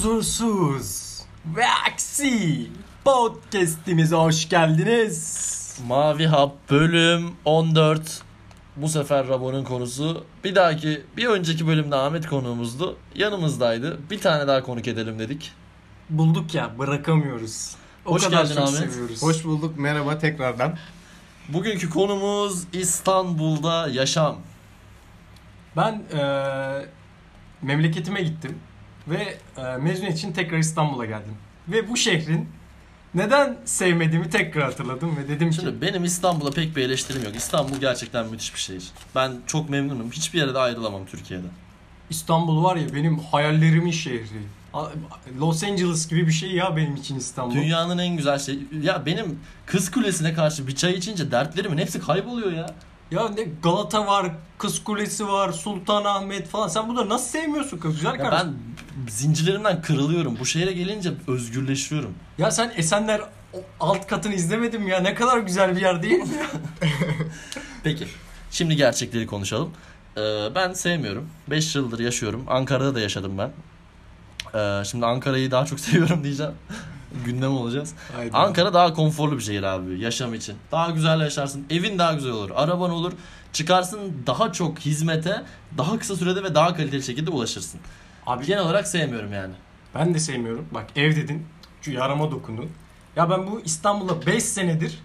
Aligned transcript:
Huzursuz 0.00 1.20
ve 1.56 1.64
aksi 1.92 2.66
podcast'imize 3.04 4.16
hoş 4.16 4.48
geldiniz. 4.48 5.78
Mavi 5.86 6.26
Hap 6.26 6.70
bölüm 6.70 7.30
14. 7.44 8.22
Bu 8.76 8.88
sefer 8.88 9.28
Ramon'un 9.28 9.64
konusu. 9.64 10.24
Bir 10.44 10.54
dahaki, 10.54 11.02
bir 11.16 11.26
önceki 11.26 11.66
bölümde 11.66 11.96
Ahmet 11.96 12.26
konuğumuzdu. 12.26 12.96
Yanımızdaydı. 13.14 13.98
Bir 14.10 14.20
tane 14.20 14.46
daha 14.46 14.62
konuk 14.62 14.88
edelim 14.88 15.18
dedik. 15.18 15.52
Bulduk 16.10 16.54
ya 16.54 16.78
bırakamıyoruz. 16.78 17.74
O 18.06 18.12
Hoş 18.12 18.24
kadar 18.24 18.42
geldin 18.42 18.54
çok 18.54 18.68
Ahmet. 18.68 18.92
seviyoruz. 18.92 19.22
Hoş 19.22 19.44
bulduk. 19.44 19.78
Merhaba 19.78 20.18
tekrardan. 20.18 20.76
Bugünkü 21.48 21.90
konumuz 21.90 22.64
İstanbul'da 22.72 23.88
yaşam. 23.88 24.36
Ben 25.76 26.02
eee, 26.14 26.86
memleketime 27.62 28.22
gittim 28.22 28.58
ve 29.10 29.38
eee, 29.58 29.76
mezuniyet 29.76 30.18
için 30.18 30.32
tekrar 30.32 30.58
İstanbul'a 30.58 31.04
geldim. 31.06 31.34
Ve 31.68 31.88
bu 31.88 31.96
şehrin 31.96 32.48
neden 33.14 33.56
sevmediğimi 33.64 34.30
tekrar 34.30 34.64
hatırladım 34.64 35.16
ve 35.16 35.28
dedim 35.28 35.50
ki 35.50 35.56
Şimdi 35.56 35.80
benim 35.80 36.04
İstanbul'a 36.04 36.50
pek 36.50 36.76
bir 36.76 36.82
eleştirim 36.82 37.24
yok. 37.24 37.36
İstanbul 37.36 37.76
gerçekten 37.76 38.26
müthiş 38.26 38.54
bir 38.54 38.60
şehir. 38.60 38.84
Ben 39.14 39.32
çok 39.46 39.70
memnunum. 39.70 40.10
Hiçbir 40.10 40.38
yere 40.38 40.54
de 40.54 40.58
ayrılamam 40.58 41.06
Türkiye'de. 41.06 41.46
İstanbul 42.10 42.64
var 42.64 42.76
ya 42.76 42.94
benim 42.94 43.18
hayallerimin 43.18 43.90
şehri. 43.90 44.42
Los 45.40 45.64
Angeles 45.64 46.08
gibi 46.08 46.26
bir 46.26 46.32
şey 46.32 46.50
ya 46.52 46.76
benim 46.76 46.96
için 46.96 47.16
İstanbul. 47.18 47.54
Dünyanın 47.54 47.98
en 47.98 48.16
güzel 48.16 48.38
şey. 48.38 48.58
Ya 48.82 49.06
benim 49.06 49.38
Kız 49.66 49.90
Kulesi'ne 49.90 50.34
karşı 50.34 50.66
bir 50.66 50.74
çay 50.74 50.92
içince 50.94 51.30
dertlerimin 51.30 51.78
hepsi 51.78 52.00
kayboluyor 52.00 52.52
ya. 52.52 52.66
Ya 53.10 53.28
ne 53.28 53.42
Galata 53.62 54.06
var, 54.06 54.26
Kız 54.58 54.84
Kulesi 54.84 55.28
var, 55.28 55.52
Sultanahmet 55.52 56.48
falan. 56.48 56.68
Sen 56.68 56.88
bunları 56.88 57.08
nasıl 57.08 57.28
sevmiyorsun 57.28 57.78
kız 57.78 57.94
güzel 57.94 58.16
kardeşim? 58.18 58.48
ben 58.78 58.79
zincirlerimden 59.08 59.82
kırılıyorum. 59.82 60.36
Bu 60.40 60.46
şehre 60.46 60.72
gelince 60.72 61.12
özgürleşiyorum. 61.28 62.14
Ya 62.38 62.50
sen 62.50 62.72
Esenler 62.76 63.20
alt 63.80 64.06
katını 64.06 64.34
izlemedin 64.34 64.82
mi 64.82 64.90
ya? 64.90 65.00
Ne 65.00 65.14
kadar 65.14 65.38
güzel 65.38 65.76
bir 65.76 65.80
yer 65.80 66.02
değil 66.02 66.18
mi? 66.18 66.28
Peki. 67.84 68.06
Şimdi 68.50 68.76
gerçekleri 68.76 69.26
konuşalım. 69.26 69.70
Ee, 70.16 70.20
ben 70.54 70.72
sevmiyorum. 70.72 71.28
5 71.50 71.76
yıldır 71.76 71.98
yaşıyorum. 71.98 72.44
Ankara'da 72.48 72.94
da 72.94 73.00
yaşadım 73.00 73.38
ben. 73.38 73.50
Ee, 74.54 74.84
şimdi 74.84 75.06
Ankara'yı 75.06 75.50
daha 75.50 75.64
çok 75.66 75.80
seviyorum 75.86 76.24
diyeceğim. 76.24 76.52
Gündem 77.24 77.52
olacağız. 77.56 77.94
Haydi. 78.16 78.36
Ankara 78.36 78.74
daha 78.74 78.94
konforlu 78.94 79.36
bir 79.38 79.42
şehir 79.42 79.62
abi 79.62 80.00
yaşam 80.00 80.34
için. 80.34 80.56
Daha 80.72 80.90
güzel 80.90 81.20
yaşarsın. 81.20 81.66
Evin 81.70 81.98
daha 81.98 82.12
güzel 82.12 82.32
olur. 82.32 82.50
Araban 82.54 82.90
olur. 82.90 83.12
Çıkarsın 83.52 83.98
daha 84.26 84.52
çok 84.52 84.78
hizmete 84.78 85.42
daha 85.78 85.98
kısa 85.98 86.16
sürede 86.16 86.42
ve 86.44 86.54
daha 86.54 86.76
kaliteli 86.76 87.02
şekilde 87.02 87.30
ulaşırsın. 87.30 87.80
Abi 88.26 88.46
Genel 88.46 88.62
olarak 88.62 88.88
sevmiyorum 88.88 89.32
yani. 89.32 89.54
ben 89.94 90.14
de 90.14 90.18
sevmiyorum. 90.18 90.66
Bak 90.70 90.86
ev 90.96 91.16
dedin. 91.16 91.46
Şu 91.82 91.92
yarama 91.92 92.30
dokundun. 92.30 92.70
Ya 93.16 93.30
ben 93.30 93.46
bu 93.46 93.60
İstanbul'a 93.64 94.26
5 94.26 94.44
senedir 94.44 94.98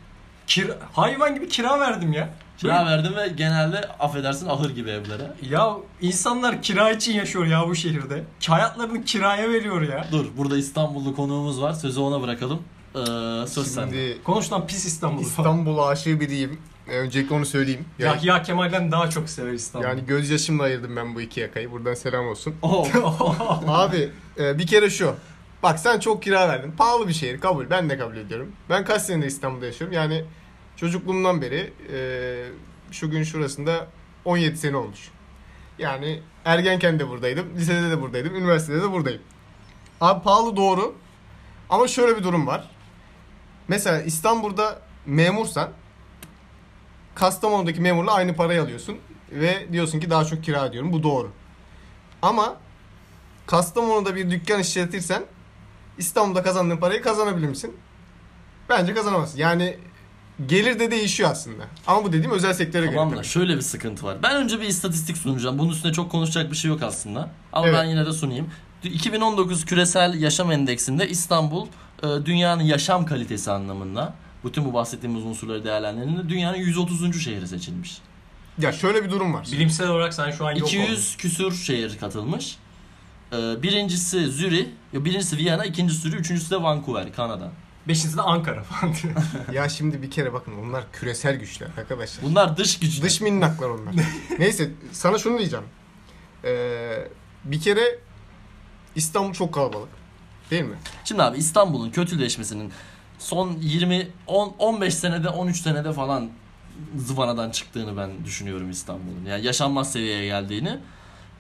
kira, 0.48 0.78
hayvan 0.94 1.36
gibi 1.36 1.48
kira 1.48 1.80
verdim 1.80 2.14
ya. 2.14 2.30
Kira 2.58 2.86
verdim 2.86 3.16
ve 3.16 3.28
genelde 3.28 3.78
affedersin 4.00 4.48
ahır 4.48 4.70
gibi 4.70 4.90
evlere. 4.90 5.32
Ya 5.50 5.74
insanlar 6.02 6.62
kira 6.62 6.92
için 6.92 7.14
yaşıyor 7.14 7.46
ya 7.46 7.68
bu 7.68 7.76
şehirde. 7.76 8.24
Hayatlarını 8.48 9.04
kiraya 9.06 9.50
veriyor 9.50 9.82
ya. 9.82 10.08
Dur 10.12 10.26
burada 10.38 10.58
İstanbullu 10.58 11.16
konuğumuz 11.16 11.62
var. 11.62 11.74
Sözü 11.74 12.00
ona 12.00 12.22
bırakalım. 12.22 12.62
Ee, 12.96 13.00
söz 13.48 13.68
sende. 13.68 13.92
Şimdi 13.92 14.24
Konuş 14.24 14.52
lan 14.52 14.68
pis 14.68 14.86
İstanbul. 14.86 15.22
İstanbul 15.22 15.78
aşığı 15.78 16.20
biriyim. 16.20 16.60
Ee, 16.88 16.98
Öncelikle 16.98 17.36
onu 17.36 17.46
söyleyeyim. 17.46 17.86
Yani, 18.00 18.12
Yahya 18.28 18.44
Kemal'den 18.44 18.92
daha 18.92 19.10
çok 19.10 19.30
sever 19.30 19.54
İstanbul. 19.54 19.88
yani 19.88 20.06
gözyaşımla 20.06 20.64
ayırdım 20.64 20.96
ben 20.96 21.16
bu 21.16 21.22
iki 21.22 21.40
yakayı. 21.40 21.72
Buradan 21.72 21.94
selam 21.94 22.28
olsun. 22.28 22.56
Oh. 22.62 23.64
Abi 23.68 24.10
e, 24.40 24.58
bir 24.58 24.68
kere 24.68 24.90
şu. 24.90 25.16
Bak 25.64 25.80
sen 25.80 26.00
çok 26.00 26.24
kira 26.24 26.48
verdin. 26.50 26.72
Pahalı 26.72 27.08
bir 27.08 27.14
şehir 27.14 27.40
kabul. 27.40 27.70
Ben 27.70 27.90
de 27.90 27.98
kabul 27.98 28.18
ediyorum. 28.18 28.52
Ben 28.70 28.86
kaç 28.86 29.02
senedir 29.02 29.28
İstanbul'da 29.28 29.66
yaşıyorum. 29.66 29.96
Yani 29.96 30.26
çocukluğumdan 30.76 31.42
beri 31.42 31.74
e, 31.94 31.98
şu 32.92 33.12
gün 33.12 33.24
şurasında 33.24 33.88
17 34.26 34.58
sene 34.58 34.78
olmuş. 34.78 35.10
Yani 35.80 36.22
ergenken 36.46 37.00
de 37.00 37.10
buradaydım. 37.10 37.46
Lisede 37.58 37.90
de 37.90 38.02
buradaydım. 38.02 38.36
Üniversitede 38.36 38.82
de 38.82 38.92
buradayım. 38.92 39.22
Abi 40.02 40.24
pahalı 40.24 40.58
doğru. 40.58 40.96
Ama 41.70 41.88
şöyle 41.88 42.18
bir 42.18 42.24
durum 42.24 42.48
var. 42.48 42.70
Mesela 43.68 44.02
İstanbul'da 44.02 44.82
memursan 45.06 45.70
Kastamonu'daki 47.16 47.82
memurla 47.82 48.14
aynı 48.14 48.36
parayı 48.36 48.62
alıyorsun. 48.62 48.98
Ve 49.32 49.68
diyorsun 49.72 50.00
ki 50.00 50.10
daha 50.10 50.26
çok 50.26 50.44
kira 50.44 50.66
ödüyorum. 50.70 50.94
Bu 50.94 51.04
doğru. 51.04 51.32
Ama 52.22 52.56
Kastamonu'da 53.48 54.16
bir 54.16 54.32
dükkan 54.32 54.60
işletirsen 54.60 55.24
İstanbul'da 55.98 56.44
kazandığın 56.44 56.78
parayı 56.78 57.02
kazanabilir 57.02 57.48
misin? 57.48 57.76
Bence 58.70 58.94
kazanamazsın. 58.94 59.38
Yani 59.38 59.78
gelir 60.48 60.80
de 60.80 60.92
değişiyor 60.92 61.30
aslında. 61.32 61.64
Ama 61.88 62.04
bu 62.04 62.14
dediğim 62.14 62.32
özel 62.32 62.54
sektöre 62.54 62.86
Tamam 62.86 63.10
göre. 63.10 63.18
tabii. 63.18 63.28
şöyle 63.28 63.56
bir 63.56 63.62
sıkıntı 63.62 64.06
var. 64.06 64.18
Ben 64.24 64.36
önce 64.36 64.62
bir 64.62 64.66
istatistik 64.68 65.18
sunacağım. 65.18 65.60
Bunun 65.60 65.70
üstüne 65.72 65.94
çok 65.94 66.12
konuşacak 66.12 66.52
bir 66.52 66.56
şey 66.58 66.70
yok 66.70 66.84
aslında. 66.84 67.30
Ama 67.54 67.68
Evet. 67.68 67.80
ben 67.80 67.84
yine 67.86 68.06
de 68.06 68.12
sunayım. 68.14 68.50
2019 68.84 69.66
Küresel 69.66 70.22
Yaşam 70.22 70.52
Endeksinde 70.52 71.10
İstanbul 71.10 71.68
e, 72.04 72.08
dünyanın 72.26 72.64
yaşam 72.64 73.06
kalitesi 73.06 73.52
anlamında 73.52 74.14
bütün 74.46 74.66
bu 74.66 74.74
bahsettiğimiz 74.74 75.26
unsurları 75.26 75.64
değerlendirildiğinde 75.64 76.30
dünyanın 76.30 76.58
130. 76.58 77.24
şehri 77.24 77.48
seçilmiş. 77.48 77.98
Ya 78.58 78.72
şöyle 78.72 79.04
bir 79.04 79.10
durum 79.10 79.34
var. 79.34 79.48
Bilimsel 79.52 79.88
olarak 79.90 80.14
sen 80.14 80.32
şu 80.32 80.48
an 80.48 80.52
yok 80.52 80.68
200 80.68 81.18
küsür 81.18 81.52
şehir 81.56 81.98
katılmış. 81.98 82.58
E, 83.34 83.64
Birincisi 83.64 84.28
Zürih, 84.28 84.68
ya 84.94 85.06
birincisi 85.06 85.38
Viyana, 85.38 85.66
ikincisi 85.66 86.02
Zürih, 86.02 86.18
üçüncüsü 86.18 86.52
de 86.52 86.62
Vancouver, 86.64 87.14
Kanada. 87.14 87.52
Beşincisi 87.88 88.18
de 88.18 88.22
Ankara 88.22 88.64
falan. 88.64 88.94
ya 89.54 89.70
şimdi 89.70 90.02
bir 90.02 90.12
kere 90.12 90.34
bakın 90.34 90.54
onlar 90.64 90.84
küresel 90.92 91.36
güçler 91.36 91.68
arkadaşlar. 91.78 92.26
Bunlar 92.26 92.58
dış 92.58 92.80
güçler. 92.80 93.06
Dış 93.06 93.22
minnaklar 93.22 93.70
onlar. 93.70 93.96
Neyse 94.40 94.72
sana 94.92 95.18
şunu 95.18 95.38
diyeceğim. 95.38 95.66
Ee, 96.44 97.08
bir 97.46 97.62
kere 97.62 98.00
İstanbul 98.96 99.34
çok 99.34 99.54
kalabalık. 99.54 99.90
Değil 100.52 100.64
mi? 100.64 100.76
Şimdi 101.06 101.24
abi 101.24 101.38
İstanbul'un 101.38 101.90
kötüleşmesinin 101.92 102.72
son 103.26 103.58
20 103.62 104.08
10 104.28 104.56
15 104.60 104.94
senede 104.94 105.30
13 105.30 105.58
senede 105.58 105.94
falan 105.94 106.30
zıvanadan 106.98 107.50
çıktığını 107.50 107.98
ben 107.98 108.26
düşünüyorum 108.26 108.70
İstanbul'un. 108.70 109.26
Yani 109.30 109.46
yaşanmaz 109.46 109.92
seviyeye 109.92 110.26
geldiğini. 110.26 110.80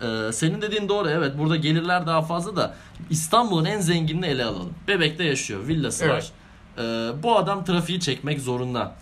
Ee, 0.01 0.31
senin 0.33 0.61
dediğin 0.61 0.89
doğru 0.89 1.09
evet 1.09 1.37
burada 1.37 1.55
gelirler 1.55 2.07
daha 2.07 2.21
fazla 2.21 2.55
da 2.55 2.75
İstanbul'un 3.09 3.65
en 3.65 3.79
zenginini 3.79 4.25
ele 4.25 4.45
alalım. 4.45 4.73
Bebek'te 4.87 5.23
yaşıyor 5.23 5.67
villası 5.67 6.05
Evet. 6.05 6.13
var. 6.13 6.31
Ee, 6.77 7.23
bu 7.23 7.37
adam 7.37 7.65
trafiği 7.65 7.99
çekmek 7.99 8.41
zorunda. 8.41 8.95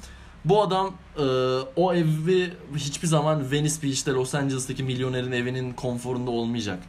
Bu 0.46 0.62
adam 0.62 0.94
e, 1.18 1.24
o 1.76 1.94
evi 1.94 2.54
hiçbir 2.76 3.08
zaman 3.08 3.52
Venice 3.52 3.84
Beach'te 3.84 4.12
Los 4.12 4.36
Angeles'taki 4.36 4.84
milyonerin 4.84 5.32
evinin 5.32 5.74
konforunda 5.74 6.32
olmayacak. 6.32 6.80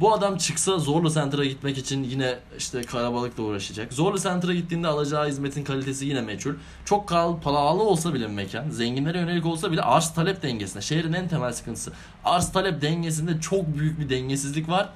Bu 0.00 0.12
adam 0.14 0.36
çıksa 0.36 0.78
Zorlu 0.78 1.10
Center'a 1.10 1.44
gitmek 1.44 1.78
için 1.78 2.02
yine 2.04 2.38
işte 2.58 2.82
karabalıkla 2.82 3.42
uğraşacak. 3.42 3.92
Zorlu 3.92 4.18
Center'a 4.18 4.54
gittiğinde 4.54 4.88
alacağı 4.88 5.28
hizmetin 5.28 5.64
kalitesi 5.64 6.06
yine 6.06 6.20
meçhul. 6.20 6.54
Çok 6.84 7.08
kal 7.08 7.40
pahalı 7.40 7.82
olsa 7.82 8.14
bile 8.14 8.26
mekan, 8.28 8.70
zenginlere 8.70 9.18
yönelik 9.18 9.46
olsa 9.46 9.72
bile 9.72 9.82
arz 9.82 10.14
talep 10.14 10.42
dengesinde. 10.42 10.82
Şehrin 10.82 11.12
en 11.12 11.28
temel 11.28 11.52
sıkıntısı. 11.52 11.92
Arz 12.24 12.52
talep 12.52 12.82
dengesinde 12.82 13.40
çok 13.40 13.78
büyük 13.78 14.00
bir 14.00 14.08
dengesizlik 14.08 14.68
var. 14.68 14.88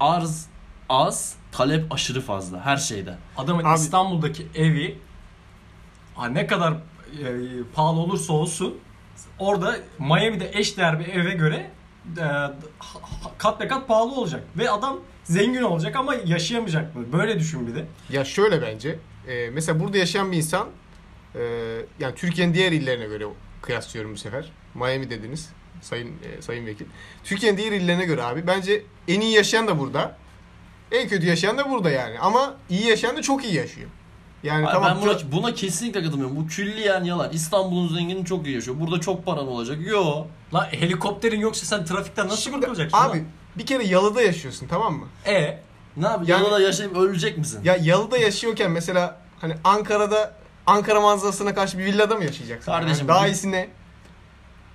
Arz 0.00 0.46
az, 0.88 1.34
talep 1.52 1.92
aşırı 1.92 2.20
fazla 2.20 2.60
her 2.64 2.76
şeyde. 2.76 3.14
Adamın 3.36 3.64
Abi- 3.64 3.78
İstanbul'daki 3.78 4.46
evi 4.54 4.98
ha, 6.14 6.26
ne 6.28 6.46
kadar 6.46 6.72
e, 6.72 6.78
pahalı 7.74 8.00
olursa 8.00 8.32
olsun 8.32 8.74
orada 9.38 9.76
Miami'de 9.98 10.50
eşdeğer 10.54 11.00
bir 11.00 11.06
eve 11.06 11.34
göre 11.34 11.70
kat 13.38 13.60
be 13.60 13.68
kat 13.68 13.88
pahalı 13.88 14.12
olacak. 14.12 14.44
Ve 14.58 14.70
adam 14.70 14.98
zengin 15.24 15.62
olacak 15.62 15.96
ama 15.96 16.14
yaşayamayacak 16.14 16.96
mı? 16.96 17.12
Böyle 17.12 17.38
düşün 17.38 17.66
bir 17.66 17.74
de. 17.74 17.84
Ya 18.10 18.24
şöyle 18.24 18.62
bence. 18.62 18.98
e, 19.28 19.50
mesela 19.50 19.80
burada 19.80 19.98
yaşayan 19.98 20.32
bir 20.32 20.36
insan 20.36 20.68
e, 21.34 21.40
yani 22.00 22.14
Türkiye'nin 22.14 22.54
diğer 22.54 22.72
illerine 22.72 23.06
göre 23.06 23.24
kıyaslıyorum 23.62 24.12
bu 24.12 24.16
sefer. 24.16 24.52
Miami 24.74 25.10
dediniz 25.10 25.48
sayın 25.82 26.08
e, 26.08 26.42
sayın 26.42 26.66
vekil. 26.66 26.86
Türkiye'nin 27.24 27.58
diğer 27.58 27.72
illerine 27.72 28.04
göre 28.04 28.22
abi 28.22 28.46
bence 28.46 28.82
en 29.08 29.20
iyi 29.20 29.34
yaşayan 29.34 29.68
da 29.68 29.78
burada. 29.78 30.16
En 30.92 31.08
kötü 31.08 31.26
yaşayan 31.26 31.58
da 31.58 31.70
burada 31.70 31.90
yani. 31.90 32.18
Ama 32.18 32.56
iyi 32.70 32.86
yaşayan 32.86 33.16
da 33.16 33.22
çok 33.22 33.44
iyi 33.44 33.54
yaşıyor. 33.54 33.90
Yani 34.42 34.66
Ay, 34.66 34.72
tamam 34.72 34.98
ben 35.02 35.02
buna, 35.02 35.32
buna 35.32 35.54
kesinlikle 35.54 36.02
katılmıyorum. 36.02 36.36
Bu 36.36 36.46
külliyen 36.46 37.04
yalan. 37.04 37.30
İstanbul'un 37.32 37.88
zengini 37.94 38.24
çok 38.24 38.46
iyi 38.46 38.54
yaşıyor. 38.54 38.76
Burada 38.80 39.00
çok 39.00 39.26
paran 39.26 39.48
olacak. 39.48 39.78
Yo. 39.86 40.24
La 40.54 40.72
helikopterin 40.72 41.40
yoksa 41.40 41.66
sen 41.66 41.84
trafikten 41.84 42.26
nasıl 42.28 42.42
Şimdi 42.42 42.56
kurtulacaksın? 42.56 42.98
abi 42.98 43.18
lan? 43.18 43.26
bir 43.58 43.66
kere 43.66 43.84
yalıda 43.84 44.22
yaşıyorsun 44.22 44.66
tamam 44.68 44.94
mı? 44.94 45.06
E 45.26 45.32
Ne 45.96 46.06
yapayım? 46.06 46.24
Yani- 46.30 46.42
Yalıda 46.44 46.60
yaşayıp 46.60 46.96
ölecek 46.96 47.38
misin? 47.38 47.60
Ya 47.64 47.76
yalıda 47.82 48.18
yaşıyorken 48.18 48.70
mesela 48.70 49.20
hani 49.40 49.54
Ankara'da 49.64 50.34
Ankara 50.66 51.00
manzarasına 51.00 51.54
karşı 51.54 51.78
bir 51.78 51.84
villada 51.84 52.14
mı 52.16 52.24
yaşayacaksın? 52.24 52.72
Kardeşim, 52.72 52.98
Yani 52.98 53.08
daha 53.08 53.24
bir- 53.24 53.30
iyisi 53.30 53.50
ne? 53.52 53.68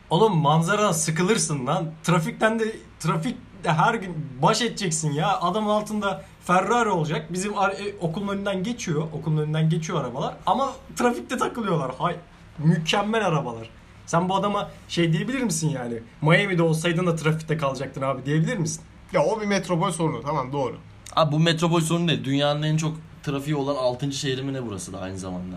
Oğlum 0.09 0.38
manzaradan 0.38 0.92
sıkılırsın 0.92 1.68
lan. 1.68 1.92
Trafikten 2.04 2.59
de 2.59 2.75
trafik 3.00 3.38
trafikte 3.63 3.83
her 3.83 3.94
gün 3.94 4.15
baş 4.42 4.62
edeceksin 4.62 5.12
ya. 5.12 5.39
Adamın 5.39 5.69
altında 5.69 6.24
Ferrari 6.45 6.89
olacak. 6.89 7.33
Bizim 7.33 7.54
e, 7.54 7.57
okulun 8.01 8.27
önünden 8.27 8.63
geçiyor. 8.63 9.01
Okulun 9.13 9.38
önünden 9.38 9.69
geçiyor 9.69 10.01
arabalar. 10.01 10.36
Ama 10.45 10.74
trafikte 10.95 11.38
takılıyorlar. 11.38 11.92
Hay 12.00 12.15
mükemmel 12.57 13.25
arabalar. 13.25 13.69
Sen 14.06 14.30
bu 14.30 14.36
adama 14.36 14.69
şey 14.88 15.13
diyebilir 15.13 15.42
misin 15.44 15.69
yani? 15.69 16.00
Miami'de 16.21 16.63
olsaydın 16.63 17.07
da 17.07 17.15
trafikte 17.15 17.57
kalacaktın 17.57 18.01
abi 18.01 18.25
diyebilir 18.25 18.57
misin? 18.57 18.83
Ya 19.13 19.24
o 19.24 19.42
bir 19.42 19.45
metropol 19.45 19.92
sorunu 19.92 20.21
tamam 20.21 20.54
doğru. 20.54 20.75
Abi 21.16 21.31
bu 21.31 21.39
metropol 21.39 21.81
sorunu 21.81 22.07
değil. 22.07 22.24
Dünyanın 22.24 22.63
en 22.63 22.77
çok 22.77 22.98
trafiği 23.24 23.56
olan 23.56 23.75
6. 23.75 24.12
şehri 24.12 24.44
mi 24.44 24.54
ne 24.54 24.66
burası 24.66 24.94
da 24.94 25.00
aynı 25.00 25.18
zamanda. 25.18 25.56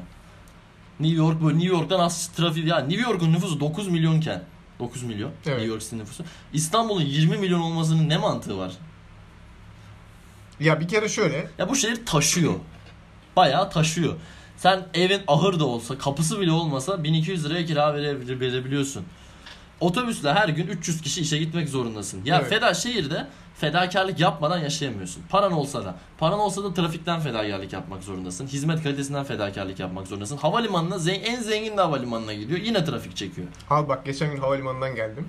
New 1.00 1.16
York 1.16 1.42
böyle 1.42 1.58
New 1.58 1.76
York'tan 1.76 2.00
az 2.00 2.28
trafiği 2.28 2.66
ya 2.66 2.78
New 2.78 3.10
York'un 3.10 3.32
nüfusu 3.32 3.60
9 3.60 3.88
milyonken 3.88 4.42
9 4.78 5.02
milyon 5.02 5.30
Evet. 5.46 5.46
New 5.58 5.64
York 5.64 5.82
City 5.82 5.96
nüfusu. 5.96 6.24
İstanbul'un 6.52 7.00
20 7.02 7.36
milyon 7.36 7.60
olmasının 7.60 8.08
ne 8.08 8.16
mantığı 8.18 8.58
var? 8.58 8.72
Ya 10.60 10.80
bir 10.80 10.88
kere 10.88 11.08
şöyle 11.08 11.50
Ya 11.58 11.68
bu 11.68 11.76
şehir 11.76 12.06
taşıyor. 12.06 12.54
Bayağı 13.36 13.70
taşıyor. 13.70 14.14
Sen 14.56 14.86
evin 14.94 15.20
ahır 15.28 15.58
da 15.60 15.64
olsa, 15.66 15.98
kapısı 15.98 16.40
bile 16.40 16.52
olmasa 16.52 17.04
1200 17.04 17.44
liraya 17.44 17.66
kira 17.66 17.94
vere- 17.94 18.40
verebiliyorsun. 18.40 19.04
Otobüsle 19.80 20.32
her 20.32 20.48
gün 20.48 20.66
300 20.66 21.00
kişi 21.02 21.20
işe 21.20 21.38
gitmek 21.38 21.68
zorundasın. 21.68 22.20
Ya 22.24 22.38
Evet. 22.40 22.48
feda 22.50 22.74
şehirde 22.74 23.26
fedakarlık 23.54 24.20
yapmadan 24.20 24.58
yaşayamıyorsun. 24.58 25.22
Paran 25.28 25.52
olsa 25.52 25.84
da. 25.84 25.94
Paran 26.18 26.38
olsa 26.38 26.64
da 26.64 26.74
trafikten 26.74 27.20
fedakarlık 27.20 27.72
yapmak 27.72 28.02
zorundasın. 28.02 28.46
Hizmet 28.46 28.82
kalitesinden 28.82 29.24
fedakarlık 29.24 29.78
yapmak 29.80 30.06
zorundasın. 30.06 30.36
Havalimanına 30.36 30.94
zen- 30.98 31.20
en 31.20 31.40
zengin 31.42 31.76
de 31.76 31.80
havalimanına 31.80 32.32
gidiyor. 32.34 32.60
Yine 32.60 32.84
trafik 32.84 33.16
çekiyor. 33.16 33.46
Abi 33.70 33.88
bak 33.88 34.04
geçen 34.06 34.30
gün 34.30 34.40
havalimanından 34.40 34.94
geldim. 34.94 35.28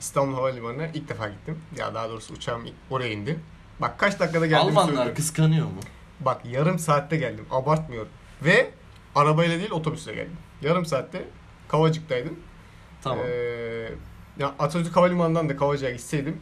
İstanbul 0.00 0.34
Havalimanı'na 0.34 0.86
ilk 0.86 1.08
defa 1.08 1.28
gittim. 1.28 1.58
Ya 1.78 1.94
daha 1.94 2.08
doğrusu 2.08 2.34
uçağım 2.34 2.62
oraya 2.90 3.12
indi. 3.12 3.40
Bak 3.80 3.98
kaç 3.98 4.20
dakikada 4.20 4.46
geldiğimi 4.46 4.70
Almanlar 4.70 4.86
söylüyorum. 4.88 5.14
kıskanıyor 5.14 5.66
mu? 5.66 5.80
Bak 6.20 6.40
yarım 6.44 6.78
saatte 6.78 7.16
geldim. 7.16 7.46
Abartmıyorum. 7.50 8.08
Ve 8.42 8.70
arabayla 9.14 9.58
değil 9.58 9.70
otobüsle 9.70 10.14
geldim. 10.14 10.36
Yarım 10.62 10.86
saatte 10.86 11.24
Kavacık'taydım. 11.68 12.38
Tamam. 13.02 13.24
Ee, 13.28 13.90
ya 14.38 14.54
Atatürk 14.58 14.96
Havalimanı'ndan 14.96 15.48
da 15.48 15.56
Kavacık'a 15.56 15.90
gitseydim 15.90 16.40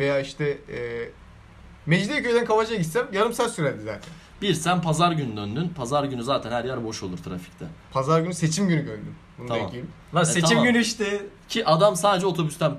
veya 0.00 0.20
işte 0.20 0.44
e, 0.48 1.08
Mecidiyeköy'den 1.86 2.44
Kavacık'a 2.44 2.76
gitsem 2.76 3.06
yarım 3.12 3.32
saat 3.32 3.50
sürerdi 3.52 3.82
zaten. 3.84 4.10
Bir 4.42 4.54
sen 4.54 4.82
pazar 4.82 5.12
günü 5.12 5.36
döndün. 5.36 5.68
Pazar 5.68 6.04
günü 6.04 6.22
zaten 6.22 6.50
her 6.52 6.64
yer 6.64 6.84
boş 6.84 7.02
olur 7.02 7.18
trafikte. 7.18 7.64
Pazar 7.92 8.20
günü 8.20 8.34
seçim 8.34 8.68
günü 8.68 8.86
döndüm. 8.86 9.14
Bunu 9.38 9.46
Tamam. 9.48 9.62
da 9.62 9.66
ekleyeyim. 9.66 9.90
Lan 10.14 10.22
E, 10.22 10.26
seçim 10.26 10.48
tamam. 10.48 10.64
günü 10.64 10.78
işte. 10.80 11.26
Ki 11.48 11.66
adam 11.66 11.96
sadece 11.96 12.26
otobüsten 12.26 12.72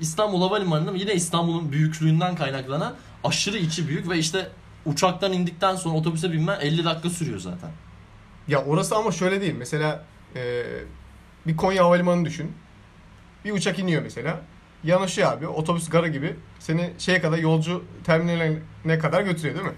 İstanbul 0.00 0.42
Havalimanı'nın 0.42 0.94
yine 0.94 1.14
İstanbul'un 1.14 1.72
büyüklüğünden 1.72 2.36
kaynaklanan 2.36 2.94
aşırı 3.24 3.56
içi 3.58 3.88
büyük 3.88 4.08
ve 4.10 4.18
işte 4.18 4.48
uçaktan 4.86 5.32
indikten 5.32 5.76
sonra 5.76 5.94
otobüse 5.96 6.32
binmen 6.32 6.60
50 6.60 6.84
dakika 6.84 7.10
sürüyor 7.10 7.38
zaten. 7.38 7.70
Ya 8.48 8.64
orası 8.64 8.96
ama 8.96 9.12
şöyle 9.12 9.40
değil. 9.40 9.54
Mesela 9.58 10.04
e, 10.36 10.62
bir 11.46 11.56
Konya 11.56 11.84
Havalimanı 11.84 12.24
düşün. 12.24 12.52
Bir 13.44 13.52
uçak 13.52 13.78
iniyor 13.78 14.02
mesela. 14.02 14.40
Yanaşıyor 14.84 15.32
abi. 15.32 15.46
Otobüs 15.48 15.88
garı 15.88 16.08
gibi. 16.08 16.36
Seni 16.58 16.90
şeye 16.98 17.20
kadar 17.20 17.38
yolcu 17.38 17.84
terminaline 18.04 18.98
kadar 18.98 19.22
götürüyor 19.22 19.54
değil 19.54 19.66
mi? 19.66 19.74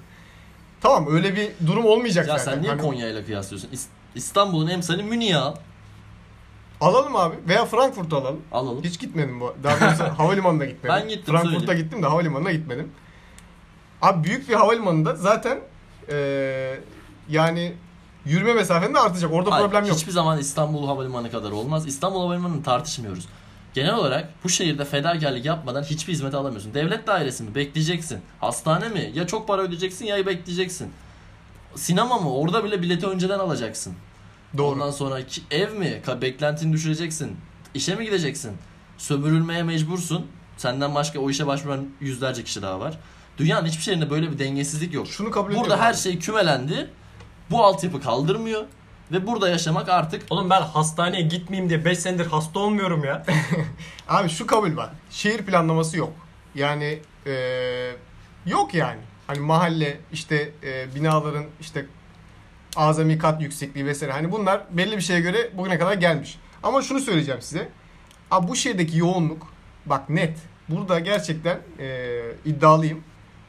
Tamam 0.81 1.07
öyle 1.11 1.37
bir 1.37 1.51
durum 1.67 1.85
olmayacak 1.87 2.29
Ya 2.29 2.39
zaten. 2.39 2.53
sen 2.53 2.62
niye 2.62 2.71
Hani 2.73 2.83
Konya 2.83 3.09
ile 3.09 3.25
kıyaslıyorsun? 3.25 3.69
İs- 3.69 3.87
İstanbul'un 4.15 4.67
emsali 4.69 5.03
Münih'i 5.03 5.37
al. 5.37 5.55
Alalım 6.81 7.17
abi. 7.17 7.35
Veya 7.49 7.65
Frankfurt'u 7.67 8.17
alalım. 8.17 8.41
Alalım. 8.53 8.85
Hiç 8.85 9.01
gitmedim 9.01 9.41
bu. 9.41 9.55
Daha 9.63 9.81
doğrusu 9.81 10.05
havalimanına 10.19 10.65
gitmedim. 10.65 10.97
Ben 11.01 11.09
gittim, 11.09 11.25
Frankfurt'a 11.35 11.59
söyleyeyim. 11.61 11.83
gittim 11.85 12.03
de 12.03 12.06
havalimanına 12.06 12.53
gitmedim. 12.53 12.93
Abi 14.03 14.25
büyük 14.29 14.49
bir 14.49 14.55
havalimanında 14.55 15.17
zaten 15.17 15.59
eee, 16.11 16.81
yani 17.29 17.73
yürüme 18.25 18.55
mesafen 18.55 18.95
de 18.95 18.99
artacak. 18.99 19.33
Orada 19.33 19.51
Hayır, 19.51 19.65
problem 19.67 19.85
yok. 19.85 19.97
Hiçbir 19.97 20.13
zaman 20.13 20.39
İstanbul 20.39 20.87
Havalimanı 20.87 21.31
kadar 21.31 21.51
olmaz. 21.51 21.87
İstanbul 21.87 22.21
Havalimanı'nı 22.21 22.63
tartışmıyoruz. 22.63 23.29
Genel 23.75 23.94
olarak 23.94 24.28
bu 24.44 24.49
şehirde 24.49 24.84
fedakarlık 24.84 25.44
yapmadan 25.44 25.82
hiçbir 25.82 26.12
hizmet 26.12 26.34
alamıyorsun. 26.34 26.75
Devlet 26.75 27.06
dairesi 27.06 27.43
mi? 27.43 27.55
Bekleyeceksin. 27.55 28.20
Hastane 28.40 28.88
mi? 28.88 29.11
Ya 29.14 29.26
çok 29.26 29.49
para 29.49 29.62
ödeyeceksin 29.62 30.05
ya 30.05 30.26
bekleyeceksin. 30.26 30.93
Sinema 31.75 32.19
mı? 32.19 32.34
Orada 32.34 32.64
bile 32.64 32.82
bileti 32.82 33.06
önceden 33.06 33.38
alacaksın. 33.38 33.94
Doğru. 34.58 34.75
Ondan 34.75 34.90
sonra 34.90 35.20
ev 35.50 35.72
mi? 35.72 36.02
Beklentini 36.22 36.72
düşüreceksin. 36.72 37.37
İşe 37.75 37.94
mi 37.94 38.05
gideceksin? 38.05 38.56
Sömürülmeye 38.99 39.62
mecbursun. 39.62 40.26
Senden 40.56 40.94
başka 40.94 41.20
o 41.20 41.31
işe 41.31 41.46
başvuran 41.46 41.88
yüzlerce 42.00 42.44
kişi 42.44 42.62
daha 42.62 42.81
var. 42.81 42.99
Dünyanın 43.38 43.67
hiçbir 43.67 43.82
şehrinde 43.82 44.11
böyle 44.11 44.32
bir 44.32 44.38
dengesizlik 44.38 44.94
yok. 44.94 45.06
Şunu 45.06 45.31
kabul. 45.31 45.55
Burada 45.55 45.81
her 45.81 45.90
abi. 45.90 45.96
şey 45.96 46.19
kümelendi. 46.19 46.90
Bu 47.50 47.64
altyapı 47.64 48.00
kaldırmıyor. 48.00 48.64
Ve 49.12 49.27
burada 49.27 49.49
yaşamak 49.49 49.89
artık 49.89 50.23
Oğlum 50.31 50.51
ben 50.51 50.62
hastaneye 50.62 51.23
gitmeyeyim 51.23 51.71
diye 51.71 51.85
5 51.85 51.99
senedir 51.99 52.27
hasta 52.27 52.61
olmuyorum 52.61 53.05
ya. 53.05 53.23
Abi 54.09 54.29
şu 54.29 54.47
kabul 54.47 54.77
var. 54.77 54.91
Şehir 55.11 55.39
planlaması 55.39 55.97
yok. 55.99 56.12
Yani 56.55 56.99
eee, 57.27 57.97
yok 58.47 58.75
yani. 58.75 59.01
Hani 59.27 59.39
mahalle 59.41 60.01
işte 60.12 60.51
eee, 60.62 60.87
binaların 60.95 61.45
işte 61.61 61.87
azami 62.77 63.19
kat 63.19 63.43
yüksekliği 63.43 63.87
vesaire. 63.87 64.12
Hani 64.12 64.33
bunlar 64.33 64.61
belli 64.71 64.97
bir 64.97 65.03
şeye 65.03 65.21
göre 65.21 65.51
bugüne 65.56 65.79
kadar 65.79 65.95
gelmiş. 65.95 66.39
Ama 66.63 66.83
şunu 66.83 67.01
söyleyeceğim 67.01 67.43
size. 67.43 67.69
Abi 68.31 68.49
bu 68.49 68.56
şehirdeki 68.56 68.99
yoğunluk 68.99 69.47
bak 69.87 70.09
net. 70.11 70.39
Burada 70.69 70.99
gerçekten 70.99 71.59
eee, 71.79 72.23
iddialıyım. 72.45 73.05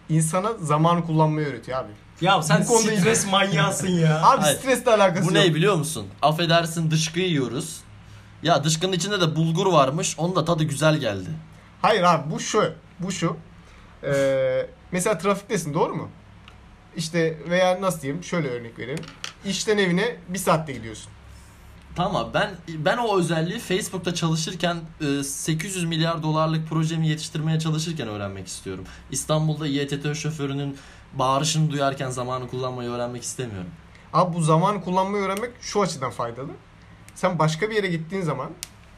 İnsana 0.10 0.54
zamanı 0.54 1.06
kullanmayı 1.06 1.48
öğretiyor 1.48 1.80
abi. 1.80 1.92
Ya 2.22 2.42
sen 2.42 2.62
Bu 2.62 2.66
konuda 2.66 2.98
stres 2.98 3.28
manyağısın 3.32 3.88
ya. 3.88 4.22
Abi 4.24 4.42
Hayır. 4.42 4.58
stresle 4.58 4.92
alakası 4.92 5.30
bu 5.30 5.36
yok. 5.36 5.46
ne 5.46 5.56
biliyor 5.56 5.76
musun? 5.76 6.08
Affedersin 6.22 6.92
dışkı 6.92 7.20
yiyoruz. 7.20 7.78
Ya 8.44 8.64
dışkının 8.64 8.92
içinde 8.94 9.22
de 9.22 9.36
bulgur 9.36 9.66
varmış. 9.66 10.16
Onun 10.18 10.36
da 10.36 10.46
tadı 10.46 10.64
güzel 10.64 10.98
geldi. 10.98 11.30
Hayır 11.82 12.04
abi 12.04 12.32
bu 12.32 12.40
şu. 12.40 12.74
Bu 13.00 13.12
şu. 13.12 13.38
Ee, 14.04 14.68
mesela 14.92 15.18
trafiktesin 15.18 15.74
doğru 15.74 15.96
mu? 15.96 16.10
İşte 16.96 17.38
veya 17.50 17.82
nasıl 17.82 18.02
diyeyim 18.02 18.24
şöyle 18.24 18.50
örnek 18.50 18.80
vereyim. 18.80 19.00
İşten 19.46 19.78
evine 19.78 20.16
bir 20.30 20.40
saatte 20.40 20.74
gidiyorsun. 20.74 21.12
Tamam 21.96 22.30
ben 22.34 22.50
ben 22.68 22.98
o 22.98 23.20
özelliği 23.20 23.60
Facebook'ta 23.60 24.14
çalışırken 24.14 24.78
e, 25.20 25.24
800 25.24 25.84
milyar 25.84 26.24
dolarlık 26.24 26.70
projemi 26.70 27.08
yetiştirmeye 27.08 27.60
çalışırken 27.60 28.08
öğrenmek 28.08 28.48
istiyorum. 28.48 28.84
İstanbul'da 29.12 29.68
İETT 29.68 30.16
şoförünün 30.16 30.78
bağırışını 31.14 31.72
duyarken 31.72 32.10
zamanı 32.10 32.48
kullanmayı 32.48 32.90
öğrenmek 32.90 33.24
istemiyorum. 33.24 33.70
Abi 34.14 34.34
bu 34.34 34.42
zamanı 34.42 34.84
kullanmayı 34.84 35.24
öğrenmek 35.24 35.52
şu 35.62 35.82
açıdan 35.82 36.12
faydalı. 36.12 36.52
Sen 37.16 37.40
başka 37.40 37.70
bir 37.70 37.76
yere 37.76 37.88
gittiğin 37.88 38.22
zaman 38.22 38.50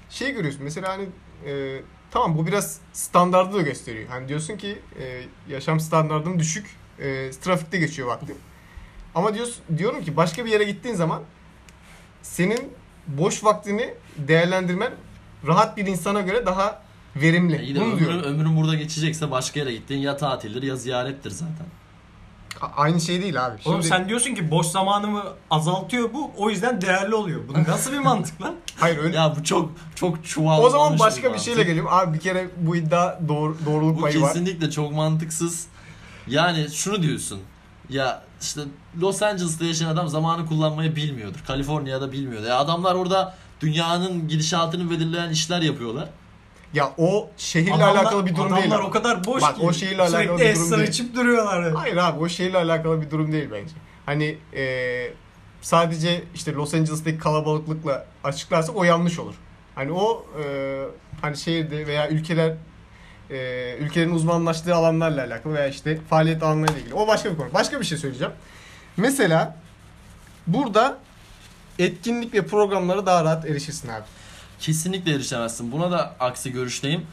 şey 0.10 0.32
görüyorsun. 0.32 0.64
Mesela 0.64 0.90
hani 0.90 1.10
e, 1.46 1.82
tamam 2.12 2.38
bu 2.38 2.48
biraz 2.48 2.80
standardı 2.94 3.56
da 3.58 3.62
gösteriyor. 3.62 4.10
Hani 4.10 4.28
diyorsun 4.28 4.58
ki 4.58 4.80
e, 5.00 5.24
yaşam 5.50 5.80
standartım 5.80 6.40
düşük. 6.40 6.76
E, 7.00 7.32
trafikte 7.32 7.78
geçiyor 7.78 8.08
vaktim. 8.08 8.36
Ama 9.16 9.34
diyorsun, 9.34 9.64
diyorum 9.78 10.04
ki 10.04 10.18
başka 10.18 10.46
bir 10.46 10.52
yere 10.52 10.64
gittiğin 10.64 10.96
zaman 10.96 11.22
senin 12.22 12.74
boş 13.08 13.44
vaktini 13.44 13.94
değerlendirmen 14.18 14.94
rahat 15.48 15.78
bir 15.78 15.88
insana 15.88 16.22
göre 16.22 16.46
daha 16.46 16.84
verimli. 17.16 17.54
Ya 17.54 17.62
iyi 17.62 17.76
de 17.76 17.80
ömrün, 17.80 18.24
ömrün 18.24 18.58
burada 18.58 18.76
geçecekse 18.76 19.32
başka 19.32 19.60
yere 19.60 19.74
gittiğin 19.74 20.02
ya 20.02 20.18
tatildir 20.18 20.64
ya 20.64 20.76
ziyarettir 20.76 21.30
zaten. 21.30 21.66
Aynı 22.78 23.02
şey 23.02 23.22
değil 23.22 23.46
abi. 23.46 23.58
Oğlum 23.66 23.84
sen 23.84 24.10
diyorsun 24.10 24.36
ki 24.36 24.52
boş 24.52 24.68
zamanımı 24.68 25.24
azaltıyor 25.52 26.14
bu 26.14 26.32
o 26.38 26.50
yüzden 26.50 26.82
değerli 26.82 27.16
oluyor. 27.16 27.42
Bu 27.48 27.72
nasıl 27.72 27.92
bir 27.92 28.00
mantık 28.00 28.42
lan? 28.42 28.56
Hayır 28.80 28.98
öyle. 28.98 29.16
Ya 29.18 29.36
bu 29.40 29.44
çok 29.44 29.70
çok 29.96 30.26
çuval. 30.26 30.64
o 30.64 30.70
zaman 30.70 31.00
başka 31.00 31.34
bir 31.34 31.40
şeyle 31.40 31.64
geleyim. 31.64 31.88
Abi 31.90 32.14
bir 32.14 32.20
kere 32.20 32.50
bu 32.58 32.76
iddia 32.76 33.20
doğru, 33.28 33.58
doğruluk 33.66 33.98
Bu 33.98 34.02
payı 34.02 34.22
var. 34.22 34.34
kesinlikle 34.34 34.72
çok 34.72 34.94
mantıksız. 34.94 35.68
Yani 36.28 36.68
şunu 36.74 37.02
diyorsun. 37.02 37.40
Ya 37.90 38.24
işte 38.42 38.62
Los 39.02 39.22
Angeles'ta 39.22 39.66
yaşayan 39.66 39.90
adam 39.90 40.08
zamanı 40.08 40.46
kullanmayı 40.46 40.96
bilmiyordur. 40.96 41.40
Kaliforniya'da 41.48 42.12
bilmiyordur. 42.12 42.48
Ya 42.48 42.58
adamlar 42.58 42.96
orada 42.96 43.36
dünyanın 43.62 44.28
gidişatını 44.28 44.90
belirleyen 44.90 45.30
işler 45.30 45.62
yapıyorlar. 45.62 46.10
Ya 46.74 46.92
o 46.98 47.30
şehirle 47.38 47.74
Adamlar- 47.74 47.96
alakalı 48.02 48.26
bir 48.26 48.32
durum 48.36 48.42
adamlar 48.46 48.62
değil. 48.62 48.74
ama. 48.76 48.88
o 48.88 48.92
kadar 48.92 49.26
boş 49.26 49.42
Bak, 49.42 49.56
ki. 49.56 49.62
o 49.66 49.74
şeyle 49.74 50.02
alakalı 50.02 50.38
Sürekli 50.38 50.60
bir 50.60 50.66
durum 50.68 50.80
değil. 50.80 50.90
içip 50.90 51.16
duruyorlar. 51.16 51.72
Hayır 51.72 51.98
abi 51.98 52.20
o 52.20 52.30
şehirle 52.30 52.58
alakalı 52.58 53.02
bir 53.02 53.12
durum 53.12 53.32
değil 53.32 53.50
bence. 53.52 53.74
Hani 54.06 54.38
e, 54.56 55.14
sadece 55.62 56.24
işte 56.36 56.54
Los 56.54 56.74
Angeles'taki 56.74 57.18
kalabalıklıkla 57.18 58.06
açıklarsak 58.24 58.76
o 58.76 58.84
yanlış 58.84 59.20
olur. 59.20 59.36
Hani 59.76 59.92
o 59.92 60.26
e, 60.44 60.44
hani 61.22 61.38
şehirde 61.38 61.88
veya 61.88 62.10
ülkeler 62.10 62.54
e, 63.30 63.76
ülkelerin 63.80 64.12
uzmanlaştığı 64.16 64.76
alanlarla 64.76 65.22
alakalı 65.24 65.54
veya 65.54 65.68
işte 65.68 65.98
faaliyet 66.10 66.44
alanlarıyla 66.44 66.80
ilgili. 66.80 66.94
O 66.94 67.08
başka 67.08 67.32
bir 67.32 67.38
konu. 67.38 67.54
Başka 67.54 67.80
bir 67.80 67.86
şey 67.86 67.98
söyleyeceğim. 67.98 68.34
Mesela 68.98 69.56
burada 70.48 70.98
etkinlik 71.80 72.34
ve 72.34 72.46
programlara 72.46 73.06
daha 73.06 73.24
rahat 73.24 73.46
erişirsin 73.46 73.88
abi. 73.88 74.04
Kesinlikle 74.60 75.14
erişemezsin. 75.16 75.72
Buna 75.72 75.92
da 75.92 76.16
aksi 76.20 76.52
görüşteyim. 76.52 77.08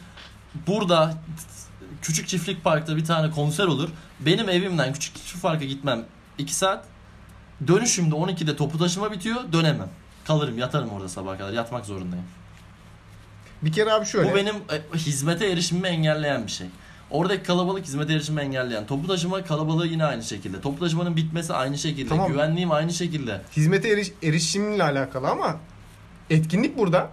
Burada 0.67 1.15
küçük 2.03 2.29
çiftlik 2.29 2.65
parkta 2.65 2.97
bir 2.97 3.05
tane 3.05 3.31
konser 3.31 3.65
olur. 3.67 3.89
Benim 4.21 4.49
evimden 4.49 4.93
küçük 4.93 5.17
çiftlik 5.17 5.43
parka 5.43 5.65
gitmem 5.65 6.05
2 6.39 6.55
saat. 6.55 6.85
Dönüşümde 7.67 8.15
12'de 8.15 8.57
topu 8.57 8.79
taşıma 8.79 9.13
bitiyor. 9.13 9.53
Dönemem. 9.53 9.89
Kalırım 10.25 10.59
yatarım 10.59 10.91
orada 10.91 11.09
sabaha 11.09 11.39
kadar. 11.39 11.53
Yatmak 11.53 11.87
zorundayım. 11.87 12.25
Bir 13.63 13.73
kere 13.73 13.93
abi 13.93 14.07
şöyle. 14.07 14.33
Bu 14.33 14.37
benim 14.37 14.55
e, 14.55 14.99
hizmete 14.99 15.47
erişimimi 15.47 15.89
engelleyen 15.89 16.47
bir 16.47 16.51
şey. 16.53 16.67
Oradaki 17.11 17.43
kalabalık 17.43 17.85
hizmete 17.85 18.13
erişimimi 18.13 18.43
engelleyen. 18.43 18.87
Toplu 18.87 19.09
taşıma 19.09 19.45
kalabalığı 19.45 19.87
yine 19.87 20.05
aynı 20.05 20.23
şekilde. 20.23 20.61
Toplu 20.61 20.85
taşımanın 20.85 21.17
bitmesi 21.17 21.55
aynı 21.55 21.79
şekilde. 21.79 22.09
Tamam. 22.09 22.33
Güvenliğim 22.33 22.73
aynı 22.73 22.93
şekilde. 22.93 23.43
hizmete 23.57 23.89
eriş, 23.89 24.13
erişimle 24.23 24.83
alakalı 24.83 25.29
ama 25.29 25.57
etkinlik 26.31 26.79
burada. 26.79 27.11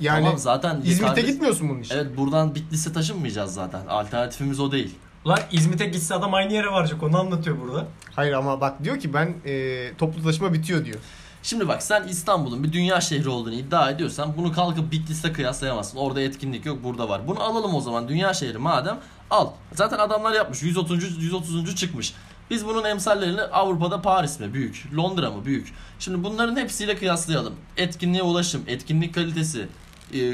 Yani 0.00 0.24
tamam 0.24 0.38
zaten 0.38 0.80
İzmit'e 0.84 1.06
kardeş- 1.06 1.26
gitmiyorsun 1.26 1.68
bunun 1.68 1.80
için. 1.80 1.94
Evet 1.94 2.16
buradan 2.16 2.54
Bitlis'e 2.54 2.92
taşınmayacağız 2.92 3.54
zaten. 3.54 3.86
Alternatifimiz 3.86 4.60
o 4.60 4.72
değil. 4.72 4.94
Lan 5.26 5.38
İzmit'e 5.52 5.86
gitse 5.86 6.14
adam 6.14 6.34
aynı 6.34 6.52
yere 6.52 6.66
varacak 6.72 7.02
onu 7.02 7.18
anlatıyor 7.18 7.56
burada. 7.60 7.86
Hayır 8.16 8.32
ama 8.32 8.60
bak 8.60 8.84
diyor 8.84 8.98
ki 9.00 9.14
ben 9.14 9.34
e, 9.46 9.92
toplu 9.98 10.22
taşıma 10.22 10.52
bitiyor 10.52 10.84
diyor. 10.84 10.98
Şimdi 11.42 11.68
bak 11.68 11.82
sen 11.82 12.08
İstanbul'un 12.08 12.64
bir 12.64 12.72
dünya 12.72 13.00
şehri 13.00 13.28
olduğunu 13.28 13.54
iddia 13.54 13.90
ediyorsan 13.90 14.34
bunu 14.36 14.52
kalkıp 14.52 14.92
Bitlis'le 14.92 15.32
kıyaslayamazsın. 15.32 15.98
Orada 15.98 16.20
etkinlik 16.20 16.66
yok 16.66 16.84
burada 16.84 17.08
var. 17.08 17.20
Bunu 17.28 17.40
alalım 17.40 17.74
o 17.74 17.80
zaman 17.80 18.08
dünya 18.08 18.34
şehri 18.34 18.58
madem 18.58 18.98
al. 19.30 19.50
Zaten 19.74 19.98
adamlar 19.98 20.32
yapmış 20.32 20.62
130. 20.62 21.22
130. 21.22 21.76
çıkmış. 21.76 22.14
Biz 22.50 22.66
bunun 22.66 22.84
emsallerini 22.84 23.42
Avrupa'da 23.42 24.02
Paris 24.02 24.40
mi 24.40 24.54
büyük, 24.54 24.86
Londra 24.96 25.30
mı 25.30 25.44
büyük. 25.44 25.74
Şimdi 25.98 26.24
bunların 26.24 26.56
hepsiyle 26.56 26.96
kıyaslayalım. 26.96 27.54
Etkinliğe 27.76 28.22
ulaşım, 28.22 28.62
etkinlik 28.66 29.14
kalitesi, 29.14 29.68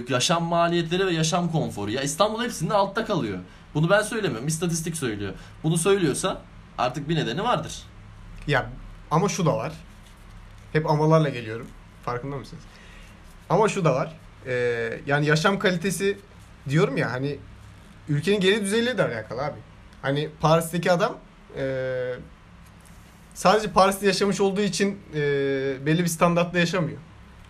yaşam 0.09 0.45
maliyetleri 0.45 1.07
ve 1.07 1.13
yaşam 1.13 1.53
konforu. 1.53 1.91
Ya 1.91 2.03
İstanbul 2.03 2.45
hepsinde 2.45 2.75
altta 2.75 3.05
kalıyor. 3.05 3.39
Bunu 3.75 3.91
ben 3.91 4.03
söylemiyorum. 4.03 4.49
İstatistik 4.49 4.97
söylüyor. 4.97 5.33
Bunu 5.63 5.79
söylüyorsa 5.79 6.43
artık 6.79 7.09
bir 7.09 7.17
nedeni 7.17 7.43
vardır. 7.43 7.83
Ya 8.47 8.71
ama 9.11 9.29
şu 9.29 9.47
da 9.47 9.57
var. 9.57 9.73
Hep 10.73 10.91
amalarla 10.91 11.29
geliyorum. 11.29 11.67
Farkında 12.05 12.37
mısınız? 12.37 12.63
Ama 13.49 13.69
şu 13.69 13.85
da 13.85 13.95
var. 13.95 14.13
E, 14.47 14.53
yani 15.07 15.27
yaşam 15.27 15.59
kalitesi 15.59 16.19
diyorum 16.69 16.97
ya 16.97 17.13
hani 17.13 17.39
ülkenin 18.09 18.41
gelir 18.41 18.61
düzeyiyle 18.61 18.99
de 18.99 19.05
alakalı 19.05 19.45
abi. 19.45 19.59
Hani 20.03 20.29
Paris'teki 20.41 20.93
adam 20.93 21.17
e, 21.57 22.15
sadece 23.35 23.71
Paris'te 23.71 24.07
yaşamış 24.07 24.41
olduğu 24.41 24.61
için 24.61 24.99
e, 25.15 25.21
belli 25.87 26.03
bir 26.03 26.09
standartta 26.09 26.59
yaşamıyor. 26.59 26.99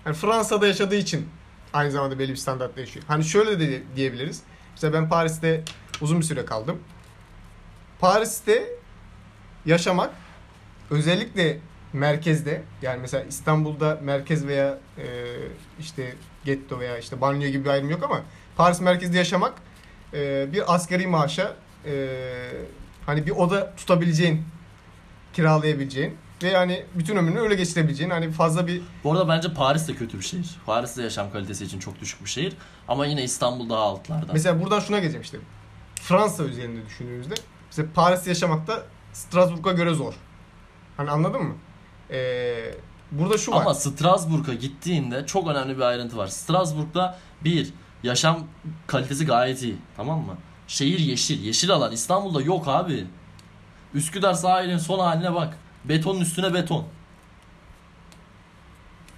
Hani 0.05 0.15
Fransa'da 0.15 0.67
yaşadığı 0.67 0.97
için 0.97 1.29
aynı 1.73 1.91
zamanda 1.91 2.19
belli 2.19 2.31
bir 2.31 2.37
standartta 2.37 2.81
yaşıyor. 2.81 3.05
Hani 3.09 3.25
şöyle 3.25 3.61
de 3.61 3.83
diyebiliriz. 3.97 4.43
Mesela 4.73 4.93
ben 4.93 5.09
Paris'te 5.09 5.63
uzun 6.01 6.21
bir 6.21 6.25
süre 6.25 6.45
kaldım. 6.45 6.79
Paris'te 8.01 8.69
yaşamak 9.67 10.11
özellikle 10.91 11.59
merkezde 11.93 12.63
yani 12.83 13.01
mesela 13.01 13.25
İstanbul'da 13.25 13.99
merkez 14.03 14.47
veya 14.47 14.79
e, 14.99 15.05
işte 15.81 16.15
getto 16.45 16.81
veya 16.81 16.99
işte 16.99 17.21
banliyö 17.21 17.51
gibi 17.51 17.65
bir 17.65 17.71
ayrım 17.71 17.91
yok 17.91 18.03
ama 18.03 18.23
Paris 18.57 18.81
merkezde 18.81 19.19
yaşamak 19.19 19.55
e, 20.15 20.53
bir 20.53 20.75
asgari 20.75 21.07
maaşa 21.07 21.57
e, 21.87 22.09
hani 23.07 23.27
bir 23.27 23.31
oda 23.31 23.75
tutabileceğin 23.77 24.45
kiralayabileceğin 25.33 26.17
ve 26.43 26.49
yani 26.49 26.85
bütün 26.95 27.17
ömrünü 27.17 27.39
öyle 27.41 27.55
geçirebileceğin 27.55 28.11
hani 28.11 28.31
fazla 28.31 28.67
bir 28.67 28.83
Bu 29.05 29.13
arada 29.13 29.29
bence 29.29 29.55
Paris 29.55 29.89
de 29.89 29.95
kötü 29.95 30.19
bir 30.19 30.25
şehir. 30.25 30.51
Paris 30.67 30.97
de 30.97 31.03
yaşam 31.03 31.33
kalitesi 31.33 31.65
için 31.65 31.79
çok 31.79 32.01
düşük 32.01 32.25
bir 32.25 32.31
şehir. 32.31 32.53
Ama 32.89 33.07
yine 33.07 33.25
İstanbul 33.25 33.71
daha 33.71 33.81
altlarda. 33.81 34.33
mesela 34.33 34.63
buradan 34.63 34.81
şuna 34.81 34.99
geleceğim 34.99 35.23
işte 35.23 35.39
Fransa 35.95 36.45
üzerinde 36.45 36.87
düşündüğümüzde 36.87 37.35
mesela 37.67 37.89
Paris'te 37.95 38.31
yaşamak 38.31 38.67
da 38.67 38.83
Strasbourg'a 39.13 39.73
göre 39.73 39.95
zor. 39.95 40.15
Hani 40.97 41.11
anladın 41.11 41.43
mı? 41.43 41.55
Ee, 42.11 42.75
burada 43.13 43.39
şu 43.39 43.53
var. 43.53 43.61
Ama 43.61 43.75
Strasbourg'a 43.75 44.55
gittiğinde 44.55 45.27
çok 45.27 45.49
önemli 45.49 45.77
bir 45.77 45.83
ayrıntı 45.83 46.17
var. 46.17 46.27
Strasbourg'da 46.27 47.19
bir 47.45 47.73
yaşam 48.03 48.45
kalitesi 48.87 49.27
gayet 49.27 49.63
iyi. 49.63 49.77
Tamam 49.97 50.19
mı? 50.27 50.37
Şehir 50.69 50.99
yeşil. 50.99 51.43
Yeşil 51.45 51.71
alan. 51.71 51.93
İstanbul'da 51.93 52.43
yok 52.43 52.69
abi. 52.69 53.07
Üsküdar 53.95 54.35
sahilin 54.35 54.79
son 54.79 54.99
haline 54.99 55.35
bak. 55.35 55.59
Betonun 55.89 56.21
üstüne 56.21 56.55
beton. 56.55 56.85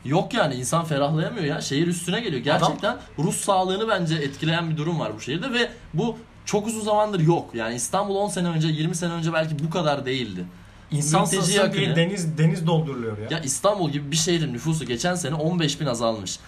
Yok 0.05 0.35
yani 0.35 0.55
insan 0.55 0.85
ferahlayamıyor 0.85 1.45
ya. 1.45 1.61
Şehir 1.61 1.87
üstüne 1.87 2.21
geliyor. 2.21 2.43
Gerçekten 2.43 2.97
Rus 3.19 3.37
sağlığını 3.37 3.89
bence 3.89 4.15
etkileyen 4.15 4.71
bir 4.71 4.77
durum 4.77 5.01
var 5.01 5.13
bu 5.17 5.21
şehirde 5.21 5.53
ve 5.53 5.71
bu 5.95 6.19
çok 6.45 6.67
uzun 6.67 6.81
zamandır 6.81 7.21
yok. 7.21 7.55
Yani 7.55 7.75
İstanbul 7.75 8.17
10 8.17 8.29
sene 8.29 8.49
önce 8.49 8.69
20 8.69 8.95
sene 8.95 9.13
önce 9.13 9.33
belki 9.33 9.59
bu 9.59 9.71
kadar 9.71 10.07
değildi. 10.07 10.45
İnsan 10.91 11.25
sayısı 11.25 11.53
yakını. 11.53 11.75
değil 11.75 11.97
deniz 11.97 12.39
deniz 12.39 12.67
dolduruluyor 12.67 13.19
ya. 13.19 13.27
Ya 13.31 13.41
İstanbul 13.41 13.91
gibi 13.91 14.11
bir 14.11 14.17
şehrin 14.17 14.53
nüfusu 14.53 14.85
geçen 14.85 15.15
sene 15.15 15.35
15 15.35 15.81
bin 15.81 15.87
azalmış. 15.87 16.39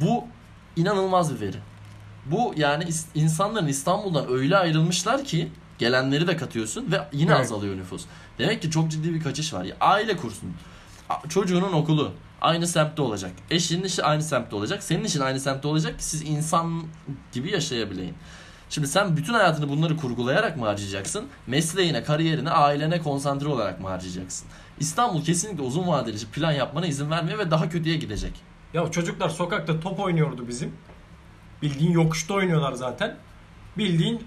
Bu 0.00 0.24
inanılmaz 0.76 1.34
bir 1.34 1.40
veri. 1.40 1.56
Bu 2.26 2.54
yani 2.56 2.84
insanların 3.14 3.68
İstanbul'dan 3.68 4.32
öyle 4.32 4.56
ayrılmışlar 4.56 5.24
ki 5.24 5.48
gelenleri 5.78 6.26
de 6.26 6.36
katıyorsun 6.36 6.92
ve 6.92 7.08
yine 7.12 7.30
Evet. 7.32 7.40
azalıyor 7.40 7.76
nüfus. 7.76 8.04
Demek 8.38 8.62
ki 8.62 8.70
çok 8.70 8.90
ciddi 8.90 9.14
bir 9.14 9.22
kaçış 9.22 9.54
var. 9.54 9.64
Ya 9.64 9.76
aile 9.80 10.16
kursun. 10.16 10.52
Çocuğunun 11.28 11.72
okulu 11.72 12.12
aynı 12.40 12.66
semtte 12.66 13.02
olacak. 13.02 13.32
Eşinin 13.50 13.84
işi 13.84 14.04
aynı 14.04 14.22
semtte 14.22 14.56
olacak. 14.56 14.82
Senin 14.82 15.04
işin 15.04 15.20
aynı 15.20 15.40
semtte 15.40 15.68
olacak 15.68 15.98
ki 15.98 16.04
siz 16.04 16.22
insan 16.22 16.82
gibi 17.32 17.52
yaşayabileyin. 17.52 18.14
Şimdi 18.70 18.88
sen 18.88 19.16
bütün 19.16 19.34
hayatını 19.34 19.68
bunları 19.68 19.96
kurgulayarak 19.96 20.56
mı 20.56 20.64
harcayacaksın? 20.66 21.24
Mesleğine, 21.46 22.02
kariyerine, 22.04 22.50
ailene 22.50 23.02
konsantre 23.02 23.48
olarak 23.48 23.80
mı 23.80 23.88
harcayacaksın? 23.88 24.48
İstanbul 24.80 25.24
kesinlikle 25.24 25.62
uzun 25.62 25.86
vadeli 25.88 26.26
plan 26.26 26.52
yapmana 26.52 26.86
izin 26.86 27.10
vermiyor 27.10 27.38
ve 27.38 27.50
daha 27.50 27.68
kötüye 27.68 27.96
gidecek. 27.96 28.32
Ya 28.74 28.90
çocuklar 28.90 29.28
sokakta 29.28 29.80
top 29.80 30.00
oynuyordu 30.00 30.48
bizim. 30.48 30.72
Bildiğin 31.62 31.92
yokuşta 31.92 32.34
oynuyorlar 32.34 32.72
zaten. 32.72 33.16
Bildiğin 33.78 34.24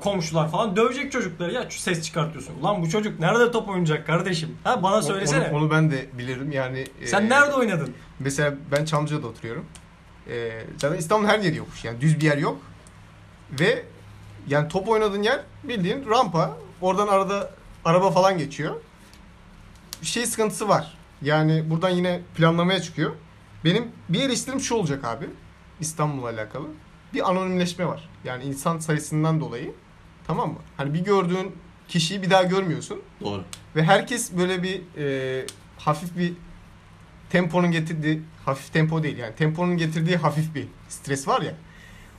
komşular 0.00 0.50
falan 0.50 0.76
dövecek 0.76 1.12
çocukları 1.12 1.52
ya 1.52 1.66
ses 1.70 2.02
çıkartıyorsun. 2.02 2.54
Ulan 2.60 2.82
bu 2.82 2.88
çocuk 2.88 3.20
nerede 3.20 3.50
top 3.50 3.68
oynayacak 3.68 4.06
kardeşim? 4.06 4.56
Ha 4.64 4.82
bana 4.82 5.02
söylesene. 5.02 5.48
Onu, 5.48 5.56
onu 5.56 5.70
ben 5.70 5.90
de 5.90 6.06
bilirim 6.18 6.52
yani. 6.52 6.86
Sen 7.04 7.26
e, 7.26 7.28
nerede 7.28 7.54
oynadın? 7.54 7.94
Mesela 8.18 8.54
ben 8.72 8.84
Çamlıca'da 8.84 9.26
oturuyorum. 9.26 9.64
Ee, 10.28 10.64
zaten 10.76 10.98
İstanbul'un 10.98 11.28
her 11.28 11.38
yeri 11.38 11.56
yokuş. 11.56 11.84
Yani 11.84 12.00
düz 12.00 12.20
bir 12.20 12.24
yer 12.24 12.38
yok. 12.38 12.58
Ve 13.60 13.84
yani 14.48 14.68
top 14.68 14.88
oynadığın 14.88 15.22
yer 15.22 15.40
bildiğin 15.64 16.08
rampa. 16.10 16.56
Oradan 16.80 17.08
arada 17.08 17.50
araba 17.84 18.10
falan 18.10 18.38
geçiyor. 18.38 18.74
Şey 20.02 20.26
sıkıntısı 20.26 20.68
var. 20.68 20.98
Yani 21.22 21.70
buradan 21.70 21.90
yine 21.90 22.20
planlamaya 22.36 22.82
çıkıyor. 22.82 23.12
Benim 23.64 23.88
bir 24.08 24.20
eleştirim 24.22 24.60
şu 24.60 24.74
olacak 24.74 25.04
abi. 25.04 25.26
İstanbul'la 25.80 26.28
alakalı. 26.28 26.66
Bir 27.14 27.30
anonimleşme 27.30 27.86
var. 27.86 28.08
Yani 28.24 28.44
insan 28.44 28.78
sayısından 28.78 29.40
dolayı. 29.40 29.72
Tamam 30.26 30.48
mı? 30.48 30.58
Hani 30.76 30.94
bir 30.94 31.04
gördüğün 31.04 31.56
kişiyi 31.88 32.22
bir 32.22 32.30
daha 32.30 32.42
görmüyorsun. 32.42 33.02
Doğru. 33.20 33.44
Ve 33.76 33.82
herkes 33.82 34.36
böyle 34.36 34.62
bir 34.62 34.82
e, 34.98 35.46
hafif 35.78 36.16
bir 36.16 36.32
temponun 37.30 37.70
getirdiği 37.70 38.22
hafif 38.44 38.72
tempo 38.72 39.02
değil 39.02 39.18
yani 39.18 39.34
temponun 39.34 39.76
getirdiği 39.76 40.16
hafif 40.16 40.54
bir 40.54 40.68
stres 40.88 41.28
var 41.28 41.42
ya. 41.42 41.54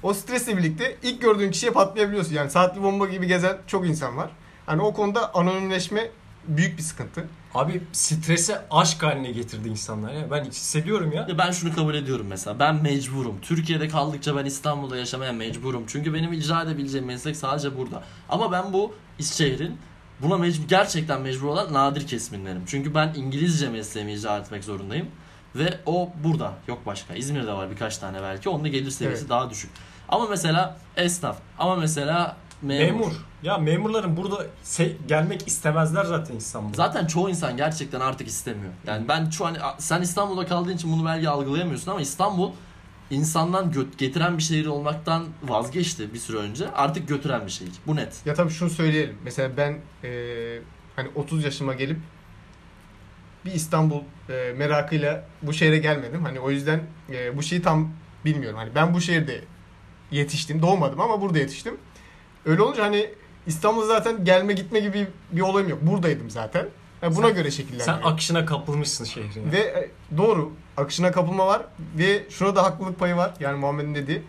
O 0.03 0.13
stresle 0.13 0.57
birlikte 0.57 0.97
ilk 1.03 1.21
gördüğün 1.21 1.51
kişiye 1.51 1.71
patlayabiliyorsun. 1.71 2.33
Yani 2.33 2.49
saatli 2.49 2.83
bomba 2.83 3.05
gibi 3.05 3.27
gezen 3.27 3.57
çok 3.67 3.87
insan 3.87 4.17
var. 4.17 4.31
Hani 4.65 4.81
o 4.81 4.93
konuda 4.93 5.35
anonimleşme 5.35 6.09
büyük 6.47 6.77
bir 6.77 6.83
sıkıntı. 6.83 7.27
Abi 7.55 7.81
strese 7.91 8.61
aşk 8.71 9.03
haline 9.03 9.31
getirdi 9.31 9.69
insanlar 9.69 10.13
ya. 10.13 10.31
Ben 10.31 10.43
hissediyorum 10.45 11.11
ya. 11.11 11.25
Ya 11.29 11.37
ben 11.37 11.51
şunu 11.51 11.75
kabul 11.75 11.93
ediyorum 11.95 12.25
mesela. 12.29 12.59
Ben 12.59 12.75
mecburum. 12.75 13.41
Türkiye'de 13.41 13.87
kaldıkça 13.87 14.35
ben 14.35 14.45
İstanbul'da 14.45 14.97
yaşamaya 14.97 15.31
mecburum. 15.31 15.83
Çünkü 15.87 16.13
benim 16.13 16.33
icra 16.33 16.61
edebileceğim 16.61 17.05
meslek 17.07 17.35
sadece 17.35 17.77
burada. 17.77 18.03
Ama 18.29 18.51
ben 18.51 18.73
bu 18.73 18.93
şehrin 19.21 19.77
buna 20.21 20.37
mecbur, 20.37 20.67
gerçekten 20.67 21.21
mecbur 21.21 21.47
olan 21.47 21.73
nadir 21.73 22.07
kesiminlerim. 22.07 22.61
Çünkü 22.67 22.95
ben 22.95 23.13
İngilizce 23.15 23.69
mesleğimi 23.69 24.13
icra 24.13 24.37
etmek 24.37 24.63
zorundayım. 24.63 25.07
Ve 25.55 25.79
o 25.85 26.09
burada. 26.23 26.53
Yok 26.67 26.85
başka. 26.85 27.15
İzmir'de 27.15 27.53
var 27.53 27.71
birkaç 27.71 27.97
tane 27.97 28.21
belki. 28.21 28.49
Onun 28.49 28.63
da 28.63 28.67
gelir 28.67 28.91
seviyesi 28.91 29.21
Evet. 29.21 29.29
daha 29.29 29.49
düşük. 29.49 29.71
Ama 30.09 30.27
mesela 30.27 30.77
esnaf. 30.97 31.37
Ama 31.59 31.75
mesela 31.75 32.37
memur. 32.61 32.93
Memur. 32.99 33.11
Ya 33.43 33.57
memurların 33.57 34.17
burada 34.17 34.45
se- 34.63 34.93
gelmek 35.07 35.47
istemezler 35.47 36.05
zaten 36.05 36.35
İstanbul'a. 36.35 36.73
Zaten 36.75 37.05
çoğu 37.07 37.29
insan 37.29 37.57
gerçekten 37.57 37.99
artık 37.99 38.27
istemiyor. 38.27 38.73
Yani 38.87 39.07
ben 39.07 39.29
şu 39.29 39.45
an 39.45 39.57
sen 39.77 40.01
İstanbul'da 40.01 40.45
kaldığın 40.45 40.73
için 40.75 40.91
bunu 40.91 41.05
belki 41.05 41.29
algılayamıyorsun 41.29 41.91
ama 41.91 42.01
İstanbul 42.01 42.51
insandan 43.09 43.71
gö- 43.71 43.97
getiren 43.97 44.37
bir 44.37 44.43
şehir 44.43 44.65
olmaktan 44.65 45.25
vazgeçti 45.43 46.13
bir 46.13 46.19
süre 46.19 46.37
önce. 46.37 46.71
Artık 46.71 47.07
götüren 47.07 47.45
bir 47.45 47.51
şehir. 47.51 47.71
Bu 47.87 47.95
net. 47.95 48.21
Ya 48.25 48.33
tabii 48.33 48.49
şunu 48.51 48.69
söyleyelim. 48.69 49.17
Mesela 49.23 49.57
ben 49.57 49.77
e, 50.03 50.09
hani 50.95 51.09
30 51.15 51.43
yaşıma 51.43 51.73
gelip 51.73 51.97
bir 53.45 53.51
İstanbul 53.51 54.01
e, 54.29 54.53
merakıyla 54.57 55.25
bu 55.41 55.53
şehre 55.53 55.77
gelmedim. 55.77 56.23
Hani 56.23 56.39
o 56.39 56.51
yüzden 56.51 56.81
e, 57.09 57.37
bu 57.37 57.43
şeyi 57.43 57.61
tam 57.61 57.91
bilmiyorum. 58.25 58.57
Hani 58.57 58.75
ben 58.75 58.93
bu 58.93 59.01
şehirde 59.01 59.41
yetiştim. 60.11 60.61
Doğmadım 60.61 61.01
ama 61.01 61.21
burada 61.21 61.39
yetiştim. 61.39 61.77
Öyle 62.45 62.61
olunca 62.61 62.83
hani 62.83 63.09
İstanbul 63.47 63.83
zaten 63.85 64.25
gelme 64.25 64.53
gitme 64.53 64.79
gibi 64.79 65.07
bir 65.31 65.41
olayım 65.41 65.69
yok. 65.69 65.79
Buradaydım 65.81 66.29
zaten. 66.29 66.67
Yani 67.01 67.15
buna 67.15 67.25
Sen- 67.27 67.35
göre 67.35 67.51
Sen 67.51 67.57
şekillendiriyorum. 67.63 68.07
akışına 68.07 68.45
kapılmışsın 68.45 69.05
şehrin. 69.05 69.51
Ve 69.51 69.57
e, 69.59 69.91
doğru 70.17 70.51
akışına 70.77 71.11
kapılma 71.11 71.47
var 71.47 71.61
ve 71.97 72.23
şuna 72.29 72.55
da 72.55 72.63
haklılık 72.63 72.99
payı 72.99 73.15
var. 73.15 73.33
Yani 73.39 73.59
Muhammed'in 73.59 73.95
dediği. 73.95 74.21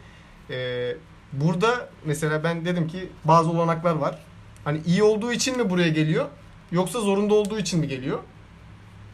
Ee, 0.51 0.97
burada 1.33 1.89
mesela 2.05 2.45
ben 2.45 2.65
dedim 2.65 2.89
ki 2.89 3.09
bazı 3.25 3.51
olanaklar 3.51 3.95
var. 3.95 4.19
Hani 4.65 4.81
iyi 4.87 5.03
olduğu 5.03 5.33
için 5.33 5.57
mi 5.59 5.71
buraya 5.71 5.89
geliyor 5.89 6.27
yoksa 6.73 7.01
zorunda 7.01 7.35
olduğu 7.35 7.59
için 7.59 7.81
mi 7.81 7.89
geliyor? 7.89 8.19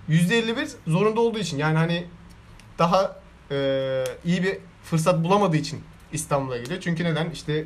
%51 0.08 0.68
zorunda 0.86 1.20
olduğu 1.20 1.38
için. 1.38 1.58
Yani 1.58 1.76
hani 1.78 2.06
daha 2.78 3.16
e, 3.50 4.04
iyi 4.24 4.42
bir 4.42 4.58
fırsat 4.84 5.24
bulamadığı 5.24 5.56
için 5.56 5.80
İstanbul'a 6.12 6.56
geliyor. 6.56 6.80
Çünkü 6.80 7.04
neden? 7.04 7.30
İşte 7.30 7.64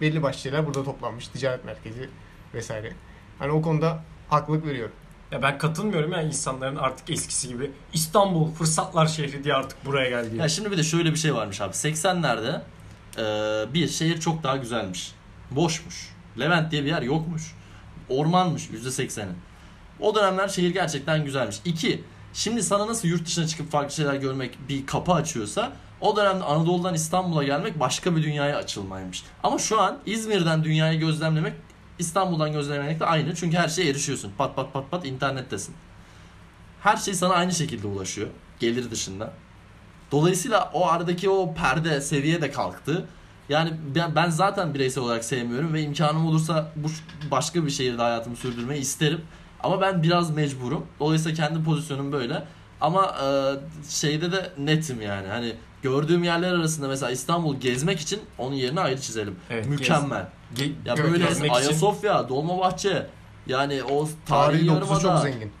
belli 0.00 0.22
başlı 0.22 0.40
şeyler 0.40 0.66
burada 0.66 0.84
toplanmış. 0.84 1.28
Ticaret 1.28 1.64
merkezi 1.64 2.08
vesaire. 2.54 2.92
Hani 3.38 3.52
o 3.52 3.62
konuda 3.62 4.02
haklılık 4.28 4.66
veriyorum. 4.66 4.94
Ya 5.30 5.42
ben 5.42 5.58
katılmıyorum 5.58 6.12
ya 6.12 6.22
insanların 6.22 6.76
artık 6.76 7.10
eskisi 7.10 7.48
gibi 7.48 7.70
İstanbul 7.92 8.52
fırsatlar 8.52 9.06
şehri 9.06 9.44
diye 9.44 9.54
artık 9.54 9.86
buraya 9.86 10.10
geldi. 10.10 10.36
Ya 10.36 10.48
şimdi 10.48 10.70
bir 10.70 10.78
de 10.78 10.82
şöyle 10.82 11.10
bir 11.10 11.16
şey 11.16 11.34
varmış 11.34 11.60
abi. 11.60 11.72
80'lerde 11.72 12.60
e, 13.18 13.74
bir 13.74 13.88
şehir 13.88 14.20
çok 14.20 14.42
daha 14.42 14.56
güzelmiş. 14.56 15.12
Boşmuş. 15.50 16.08
Levent 16.38 16.72
diye 16.72 16.84
bir 16.84 16.88
yer 16.88 17.02
yokmuş. 17.02 17.54
Ormanmış 18.08 18.68
%80'i. 18.70 19.32
O 20.00 20.14
dönemler 20.14 20.48
şehir 20.48 20.70
gerçekten 20.70 21.24
güzelmiş. 21.24 21.60
İki, 21.64 22.04
şimdi 22.34 22.62
sana 22.62 22.86
nasıl 22.86 23.08
yurt 23.08 23.26
dışına 23.26 23.46
çıkıp 23.46 23.70
farklı 23.70 23.94
şeyler 23.94 24.14
görmek 24.14 24.58
bir 24.68 24.86
kapı 24.86 25.12
açıyorsa 25.12 25.72
o 26.00 26.16
dönemde 26.16 26.44
Anadolu'dan 26.44 26.94
İstanbul'a 26.94 27.44
gelmek 27.44 27.80
başka 27.80 28.16
bir 28.16 28.22
dünyaya 28.22 28.56
açılmaymış. 28.56 29.22
Ama 29.42 29.58
şu 29.58 29.80
an 29.80 29.98
İzmir'den 30.06 30.64
dünyayı 30.64 31.00
gözlemlemek 31.00 31.52
İstanbul'dan 31.98 32.52
gözlemlemekle 32.52 33.04
aynı. 33.04 33.34
Çünkü 33.34 33.56
her 33.56 33.68
şeye 33.68 33.90
erişiyorsun. 33.90 34.32
Pat 34.38 34.56
pat 34.56 34.72
pat 34.72 34.90
pat 34.90 35.06
internettesin. 35.06 35.74
Her 36.80 36.96
şey 36.96 37.14
sana 37.14 37.34
aynı 37.34 37.52
şekilde 37.52 37.86
ulaşıyor. 37.86 38.28
Gelir 38.60 38.90
dışında. 38.90 39.32
Dolayısıyla 40.12 40.70
o 40.72 40.86
aradaki 40.86 41.30
o 41.30 41.54
perde 41.54 42.00
seviye 42.00 42.42
de 42.42 42.50
kalktı. 42.50 43.06
Yani 43.48 43.72
ben, 44.16 44.30
zaten 44.30 44.74
bireysel 44.74 45.04
olarak 45.04 45.24
sevmiyorum 45.24 45.74
ve 45.74 45.82
imkanım 45.82 46.26
olursa 46.26 46.72
bu 46.76 46.88
başka 47.30 47.66
bir 47.66 47.70
şehirde 47.70 48.02
hayatımı 48.02 48.36
sürdürmeyi 48.36 48.80
isterim. 48.80 49.20
Ama 49.62 49.80
ben 49.80 50.02
biraz 50.02 50.30
mecburum. 50.30 50.86
Dolayısıyla 51.00 51.36
kendi 51.46 51.64
pozisyonum 51.64 52.12
böyle. 52.12 52.44
Ama 52.80 53.16
e, 53.24 53.28
şeyde 53.90 54.32
de 54.32 54.52
netim 54.58 55.02
yani. 55.02 55.28
Hani 55.28 55.52
gördüğüm 55.82 56.24
yerler 56.24 56.52
arasında 56.52 56.88
mesela 56.88 57.10
İstanbul 57.12 57.56
gezmek 57.56 58.00
için 58.00 58.20
onun 58.38 58.54
yerini 58.54 58.80
ayrı 58.80 59.00
çizelim. 59.00 59.36
Evet, 59.50 59.66
Mükemmel. 59.66 60.26
Ge- 60.56 60.72
Ya 60.86 60.94
gö- 60.94 61.02
böyle 61.12 61.24
gezmek 61.24 61.50
için- 61.52 61.64
Ayasofya, 61.64 62.28
Dolmabahçe 62.28 63.06
yani 63.46 63.82
o 63.82 63.88
Tarihi 63.88 64.16
tarihi 64.26 64.68
dokusu 64.68 64.92
çok 64.92 65.02
yarımada 65.04 65.20
zengin. 65.22 65.52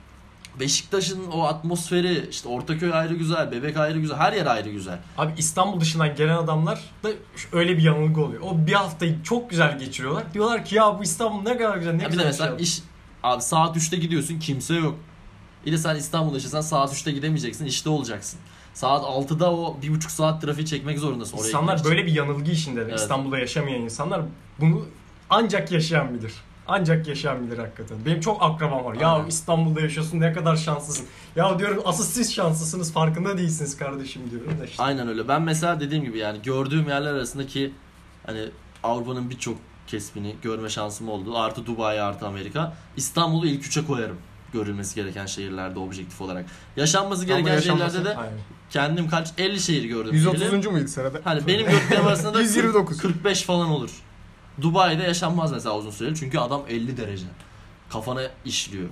Beşiktaş'ın 0.60 1.26
o 1.30 1.42
atmosferi 1.44 2.28
işte 2.30 2.48
Ortaköy 2.48 2.94
ayrı 2.94 3.14
güzel, 3.14 3.52
Bebek 3.52 3.76
ayrı 3.76 3.98
güzel, 3.98 4.16
her 4.16 4.32
yer 4.32 4.46
ayrı 4.46 4.68
güzel. 4.70 4.98
Abi 5.18 5.32
İstanbul 5.38 5.80
dışından 5.80 6.14
gelen 6.16 6.36
adamlar 6.36 6.80
da 7.04 7.08
öyle 7.52 7.76
bir 7.78 7.82
yanılgı 7.82 8.20
oluyor. 8.24 8.42
O 8.42 8.66
bir 8.66 8.72
haftayı 8.72 9.22
çok 9.22 9.50
güzel 9.50 9.78
geçiriyorlar. 9.78 10.34
Diyorlar 10.34 10.64
ki 10.64 10.74
ya 10.74 10.98
bu 10.98 11.02
İstanbul 11.02 11.42
ne 11.42 11.56
kadar 11.56 11.76
güzel 11.76 11.92
ne 11.92 12.02
Ya 12.02 12.08
bir 12.08 12.12
güzel 12.12 12.24
de 12.24 12.28
bir 12.28 12.32
şey 12.34 12.40
mesela 12.46 12.50
yapmış. 12.50 12.68
iş 12.68 12.82
abi 13.22 13.42
saat 13.42 13.76
3'te 13.76 13.96
gidiyorsun 13.96 14.38
kimse 14.38 14.74
yok. 14.74 14.98
De 15.66 15.78
sen 15.78 15.96
İstanbul'da 15.96 16.36
yaşasan 16.36 16.60
saat 16.60 16.92
3'te 16.92 17.12
gidemeyeceksin 17.12 17.64
işte 17.64 17.88
olacaksın. 17.88 18.40
Saat 18.74 19.04
6'da 19.04 19.52
o 19.52 19.76
bir 19.82 19.94
buçuk 19.94 20.10
saat 20.10 20.42
trafiği 20.42 20.66
çekmek 20.66 20.98
zorundasın 20.98 21.36
oraya 21.36 21.46
İnsanlar 21.48 21.84
böyle 21.84 22.06
bir 22.06 22.12
yanılgı 22.12 22.50
içinde. 22.50 22.80
Evet. 22.82 22.98
İstanbul'da 22.98 23.38
yaşamayan 23.38 23.82
insanlar 23.82 24.22
bunu 24.60 24.86
ancak 25.30 25.72
yaşayan 25.72 26.14
bilir. 26.14 26.32
Ancak 26.68 27.08
yaşayan 27.08 27.46
bilir 27.46 27.58
hakikaten. 27.58 27.98
Benim 28.06 28.20
çok 28.20 28.42
akrabam 28.42 28.84
var. 28.84 28.94
Ya 28.94 29.08
Aynen. 29.12 29.28
İstanbul'da 29.28 29.80
yaşıyorsun 29.80 30.20
ne 30.20 30.32
kadar 30.32 30.56
şanslısın. 30.56 31.06
Ya 31.36 31.58
diyorum 31.58 31.82
asıl 31.84 32.04
siz 32.04 32.34
şanslısınız 32.34 32.92
farkında 32.92 33.38
değilsiniz 33.38 33.76
kardeşim 33.76 34.22
diyorum 34.30 34.58
da 34.60 34.64
işte. 34.64 34.82
Aynen 34.82 35.08
öyle. 35.08 35.28
Ben 35.28 35.42
mesela 35.42 35.80
dediğim 35.80 36.04
gibi 36.04 36.18
yani 36.18 36.42
gördüğüm 36.42 36.88
yerler 36.88 37.12
arasındaki 37.12 37.72
hani 38.26 38.48
Avrupa'nın 38.82 39.30
birçok 39.30 39.56
kesimini 39.90 40.36
görme 40.42 40.68
şansım 40.68 41.08
oldu. 41.08 41.38
Artı 41.38 41.66
Dubai 41.66 42.00
artı 42.00 42.26
Amerika. 42.26 42.72
İstanbul'u 42.96 43.46
ilk 43.46 43.66
üçe 43.66 43.86
koyarım 43.86 44.16
görülmesi 44.52 44.94
gereken 44.94 45.26
şehirlerde 45.26 45.78
objektif 45.78 46.20
olarak. 46.20 46.46
Yaşanması 46.76 47.22
Ama 47.22 47.28
gereken 47.40 47.54
yaşanması- 47.54 47.92
şehirlerde 47.92 48.04
de 48.04 48.16
Aynen. 48.16 48.38
kendim 48.70 49.08
kaç 49.08 49.28
50 49.38 49.60
şehir 49.60 49.84
gördüm. 49.84 50.14
130. 50.14 50.40
diyelim. 50.40 50.72
muydu 50.72 50.88
sırada? 50.88 51.20
Hani 51.24 51.46
benim 51.46 51.66
gördüklerim 51.70 52.06
arasında 52.06 52.34
da 52.34 52.40
129. 52.40 52.98
45 52.98 53.42
falan 53.42 53.68
olur. 53.70 53.90
Dubai'de 54.60 55.02
yaşanmaz 55.02 55.52
mesela 55.52 55.76
uzun 55.76 55.90
süreli 55.90 56.16
çünkü 56.16 56.38
adam 56.38 56.62
50 56.68 56.96
derece. 56.96 57.24
Kafana 57.90 58.22
işliyor. 58.44 58.88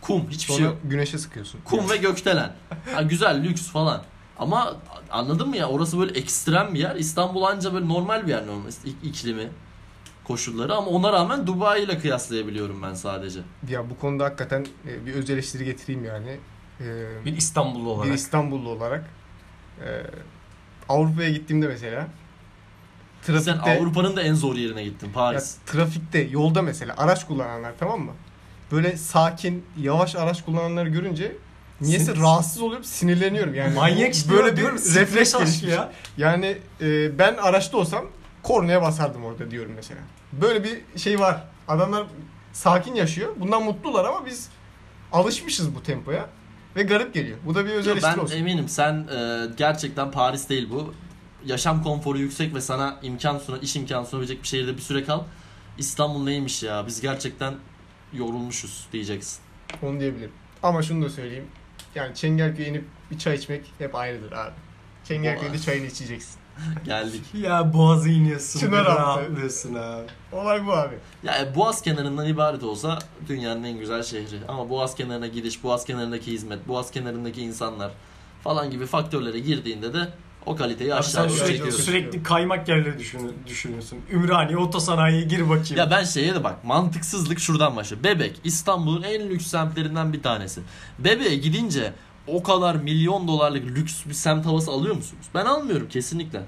Kum 0.00 0.30
hiçbir 0.30 0.46
Sonra 0.46 0.56
şey 0.58 0.66
yok. 0.66 0.76
güneşe 0.84 1.18
sıkıyorsun. 1.18 1.60
Kum 1.64 1.90
ve 1.90 1.96
gökdelen. 1.96 2.52
Ha, 2.94 3.02
güzel 3.02 3.42
lüks 3.44 3.62
falan. 3.68 4.02
Ama 4.38 4.76
anladın 5.10 5.48
mı 5.48 5.56
ya 5.56 5.68
orası 5.68 5.98
böyle 5.98 6.18
ekstrem 6.18 6.74
bir 6.74 6.78
yer. 6.78 6.96
İstanbul 6.96 7.42
anca 7.42 7.74
böyle 7.74 7.88
normal 7.88 8.22
bir 8.26 8.30
yer 8.30 8.46
normal 8.46 8.68
ik- 8.68 9.02
iklimi 9.08 9.48
koşulları 10.26 10.74
ama 10.74 10.86
ona 10.86 11.12
rağmen 11.12 11.46
Dubai 11.46 11.82
ile 11.82 11.98
kıyaslayabiliyorum 11.98 12.82
ben 12.82 12.94
sadece. 12.94 13.40
Ya 13.70 13.90
bu 13.90 13.98
konuda 13.98 14.24
hakikaten 14.24 14.66
e, 14.88 15.06
bir 15.06 15.14
öz 15.14 15.30
eleştiri 15.30 15.64
getireyim 15.64 16.04
yani. 16.04 16.36
Ee, 16.80 17.24
Bir 17.24 17.36
İstanbullu 17.36 17.84
bir 17.84 17.90
olarak. 17.90 18.14
İstanbullu 18.14 18.68
olarak. 18.68 19.04
Ee, 19.84 20.02
Avrupa'ya 20.88 21.30
gittiğimde 21.30 21.66
mesela 21.68 22.08
Sen 23.22 23.34
trafikte 23.34 23.78
Avrupa'nın 23.78 24.16
da 24.16 24.22
en 24.22 24.34
zor 24.34 24.54
yerine 24.54 24.84
gittin 24.84 25.06
ya, 25.06 25.12
Paris. 25.12 25.56
trafikte 25.66 26.18
yolda 26.18 26.62
mesela 26.62 26.94
araç 26.96 27.26
kullananlar 27.26 27.72
tamam 27.78 28.00
mı? 28.00 28.12
Böyle 28.72 28.96
sakin, 28.96 29.64
yavaş 29.80 30.16
araç 30.16 30.44
kullananları 30.44 30.88
görünce 30.88 31.36
niyeyse 31.80 32.12
Sinir- 32.12 32.20
rahatsız 32.20 32.62
oluyorum, 32.62 32.84
sinirleniyorum 32.84 33.54
yani. 33.54 33.74
Manyak 33.74 34.14
işte 34.14 34.30
böyle 34.30 34.48
ya, 34.48 34.56
bir 34.56 34.94
refleks 34.94 35.62
ya. 35.62 35.92
Yani 36.16 36.58
e, 36.80 37.18
ben 37.18 37.34
araçta 37.34 37.76
olsam 37.76 38.06
kornaya 38.46 38.82
basardım 38.82 39.24
orada 39.24 39.50
diyorum 39.50 39.72
mesela. 39.76 40.00
Böyle 40.32 40.64
bir 40.64 40.98
şey 40.98 41.20
var. 41.20 41.44
Adamlar 41.68 42.06
sakin 42.52 42.94
yaşıyor. 42.94 43.32
Bundan 43.40 43.62
mutlular 43.62 44.04
ama 44.04 44.26
biz 44.26 44.48
alışmışız 45.12 45.74
bu 45.74 45.82
tempoya 45.82 46.28
ve 46.76 46.82
garip 46.82 47.14
geliyor. 47.14 47.38
Bu 47.46 47.54
da 47.54 47.64
bir 47.66 47.70
öz 47.70 47.86
Yo, 47.86 47.92
eleştiri 47.92 48.12
ben 48.16 48.22
olsun. 48.22 48.36
eminim 48.36 48.68
sen 48.68 49.08
e, 49.16 49.46
gerçekten 49.56 50.10
Paris 50.10 50.48
değil 50.48 50.68
bu. 50.70 50.94
Yaşam 51.44 51.82
konforu 51.82 52.18
yüksek 52.18 52.54
ve 52.54 52.60
sana 52.60 52.98
imkan 53.02 53.38
sunan, 53.38 53.60
iş 53.60 53.76
imkanı 53.76 54.06
sunabilecek 54.06 54.42
bir 54.42 54.48
şehirde 54.48 54.76
bir 54.76 54.82
süre 54.82 55.04
kal. 55.04 55.22
İstanbul 55.78 56.24
neymiş 56.24 56.62
ya? 56.62 56.86
Biz 56.86 57.00
gerçekten 57.00 57.54
yorulmuşuz 58.12 58.88
diyeceksin. 58.92 59.38
Onu 59.82 60.00
diyebilirim. 60.00 60.32
Ama 60.62 60.82
şunu 60.82 61.04
da 61.04 61.10
söyleyeyim. 61.10 61.46
Yani 61.94 62.14
Çengelköy'e 62.14 62.68
inip 62.68 62.84
bir 63.10 63.18
çay 63.18 63.36
içmek 63.36 63.72
hep 63.78 63.94
ayrıdır 63.94 64.32
abi. 64.32 64.54
Çengelköy'de 65.04 65.58
çayını 65.58 65.86
içeceksin. 65.86 66.36
Geldik. 66.84 67.22
Ya 67.34 67.72
boğazı 67.72 68.08
iniyorsun. 68.08 68.66
Altı. 68.66 68.76
rahatlıyorsun 68.84 69.74
abi. 69.74 70.06
Olay 70.32 70.66
bu 70.66 70.72
abi. 70.72 70.94
Ya 71.22 71.38
e, 71.38 71.54
Boğaz 71.54 71.82
kenarından 71.82 72.26
ibaret 72.26 72.62
olsa 72.62 72.98
dünyanın 73.28 73.64
en 73.64 73.78
güzel 73.78 74.02
şehri. 74.02 74.40
Ama 74.48 74.70
Boğaz 74.70 74.94
kenarına 74.94 75.26
gidiş, 75.26 75.62
Boğaz 75.64 75.84
kenarındaki 75.84 76.32
hizmet, 76.32 76.68
Boğaz 76.68 76.90
kenarındaki 76.90 77.42
insanlar 77.42 77.90
falan 78.44 78.70
gibi 78.70 78.86
faktörlere 78.86 79.38
girdiğinde 79.38 79.94
de 79.94 80.08
o 80.46 80.56
kaliteyi 80.56 80.94
Abi 80.94 80.98
aşağı 81.00 81.10
sen 81.12 81.22
doğru 81.24 81.30
sürekli- 81.32 81.46
sürekli, 81.46 81.56
çekiyoruz. 81.58 81.84
sürekli 81.84 82.22
kaymak 82.22 82.68
yerleri 82.68 82.98
düşün, 82.98 83.32
düşünüyorsun. 83.46 83.98
Ümraniye 84.12 84.58
otosanayiye 84.58 85.22
gir 85.22 85.48
bakayım. 85.48 85.76
Ya 85.76 85.90
ben 85.90 86.04
şeye 86.04 86.34
de 86.34 86.44
bak 86.44 86.64
mantıksızlık 86.64 87.38
şuradan 87.38 87.76
başlıyor. 87.76 88.04
Bebek 88.04 88.40
İstanbul'un 88.44 89.02
en 89.02 89.28
lüks 89.30 89.46
semtlerinden 89.46 90.12
bir 90.12 90.22
tanesi. 90.22 90.60
Bebeğe 90.98 91.36
gidince 91.36 91.92
o 92.26 92.42
kadar 92.42 92.74
milyon 92.74 93.28
dolarlık 93.28 93.64
lüks 93.66 94.06
bir 94.06 94.14
semt 94.14 94.46
havası 94.46 94.70
alıyor 94.70 94.94
musunuz? 94.96 95.26
Ben 95.34 95.44
almıyorum 95.46 95.88
kesinlikle. 95.88 96.42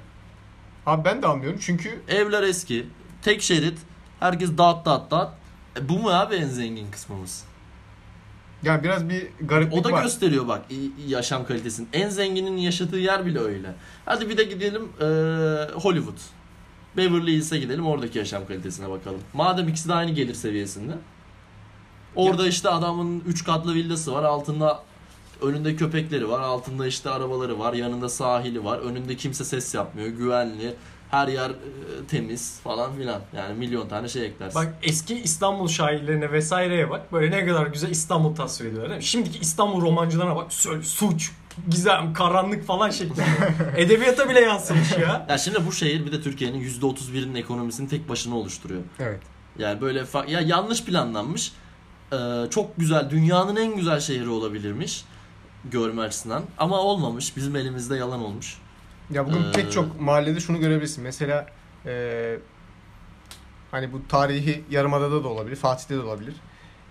Abi 0.87 1.05
ben 1.05 1.23
de 1.23 1.27
anlıyorum 1.27 1.59
çünkü 1.62 2.03
Evler 2.09 2.43
eski, 2.43 2.87
tek 3.23 3.43
şerit, 3.43 3.79
herkes 4.21 4.59
dağıt 4.59 4.87
dağıt 4.87 5.11
dağıt. 5.11 5.31
E 5.77 5.88
bu 5.88 5.99
mu 5.99 6.11
abi 6.11 6.35
en 6.35 6.49
zengin 6.49 6.91
kısmımız? 6.91 7.45
yani 8.62 8.83
biraz 8.85 9.09
bir 9.09 9.27
gariplik 9.41 9.81
O 9.81 9.85
da 9.85 9.93
var. 9.93 10.03
gösteriyor 10.03 10.49
bak 10.49 10.62
yaşam 11.09 11.47
kalitesini. 11.47 11.87
En 11.93 12.09
zenginin 12.09 12.57
yaşadığı 12.57 12.99
yer 12.99 13.27
bile 13.27 13.38
öyle. 13.38 13.75
Hadi 14.05 14.29
bir 14.29 14.37
de 14.37 14.45
gidelim 14.45 14.83
e, 15.01 15.05
Hollywood. 15.73 16.19
Beverly 16.97 17.33
Hills'e 17.33 17.59
gidelim 17.59 17.87
oradaki 17.87 18.19
yaşam 18.19 18.47
kalitesine 18.47 18.91
bakalım. 18.91 19.21
Madem 19.33 19.69
ikisi 19.69 19.88
de 19.88 19.95
aynı 19.95 20.11
gelir 20.11 20.35
seviyesinde. 20.35 20.93
Orada 22.17 22.49
işte 22.49 22.69
adamın 22.69 23.23
3 23.27 23.45
katlı 23.45 23.75
villası 23.75 24.12
var. 24.12 24.25
Altında 24.25 24.83
önünde 25.42 25.77
köpekleri 25.77 26.29
var. 26.29 26.40
Altında 26.40 26.87
işte 26.87 27.11
arabaları 27.11 27.59
var. 27.59 27.72
Yanında 27.72 28.09
sahili 28.09 28.64
var. 28.64 28.79
Önünde 28.79 29.16
kimse 29.16 29.44
ses 29.44 29.74
yapmıyor. 29.74 30.09
Güvenli. 30.09 30.74
Her 31.11 31.29
yer 31.29 31.51
e, 31.51 31.55
temiz 32.09 32.61
falan 32.61 32.96
filan. 32.96 33.20
Yani 33.37 33.55
milyon 33.59 33.88
tane 33.88 34.09
şey 34.09 34.27
eklersin. 34.27 34.62
Bak 34.62 34.74
eski 34.83 35.14
İstanbul 35.20 35.68
şairlerine 35.68 36.33
vesaireye 36.33 36.90
bak. 36.90 37.12
Böyle 37.12 37.37
ne 37.37 37.46
kadar 37.46 37.66
güzel 37.66 37.90
İstanbul 37.90 38.35
tasvir 38.35 38.66
ediyorlar 38.66 38.90
değil 38.90 38.98
mi? 38.98 39.05
Şimdiki 39.05 39.38
İstanbul 39.38 39.81
romancılarına 39.81 40.37
bak. 40.37 40.53
Suç, 40.83 41.31
gizem, 41.70 42.12
karanlık 42.12 42.66
falan 42.66 42.90
şeklinde. 42.90 43.24
Edebiyata 43.77 44.29
bile 44.29 44.40
yansımış 44.40 44.92
ya. 44.92 45.27
Ya 45.29 45.38
şimdi 45.38 45.66
bu 45.66 45.72
şehir 45.72 46.07
bir 46.07 46.12
de 46.12 46.22
Türkiye'nin 46.22 46.61
%31'inin 46.64 47.35
ekonomisini 47.35 47.88
tek 47.88 48.09
başına 48.09 48.37
oluşturuyor. 48.37 48.83
Evet. 48.98 49.20
Yani 49.59 49.81
böyle 49.81 50.01
fa- 50.01 50.31
ya 50.31 50.40
yanlış 50.40 50.85
planlanmış. 50.85 51.53
Ee, 52.12 52.16
çok 52.51 52.77
güzel, 52.77 53.11
dünyanın 53.11 53.57
en 53.57 53.77
güzel 53.77 54.01
şehri 54.01 54.29
olabilirmiş 54.29 55.05
görme 55.64 56.03
açısından 56.03 56.42
ama 56.59 56.77
olmamış. 56.79 57.37
Bizim 57.37 57.57
elimizde 57.57 57.97
yalan 57.97 58.21
olmuş. 58.25 58.59
Ya 59.11 59.27
bugün 59.27 59.42
Ee, 59.42 59.53
pek 59.53 59.73
çok 59.73 60.01
mahallede 60.01 60.40
şunu 60.40 60.61
görebilirsin. 60.61 61.05
Mesela 61.05 61.47
e, 61.87 62.37
hani 63.71 63.92
bu 63.92 64.09
tarihi 64.09 64.64
Yarımada'da 64.71 65.25
da 65.25 65.29
olabilir, 65.29 65.57
Fatih'te 65.57 65.94
de 65.94 66.01
olabilir. 66.01 66.35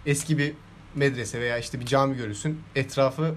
Eski 0.05 0.37
bir 0.37 0.53
medrese 0.95 1.41
veya 1.41 1.57
işte 1.57 1.79
bir 1.79 1.85
cami 1.85 2.17
görürsün. 2.17 2.61
Etrafı 2.75 3.35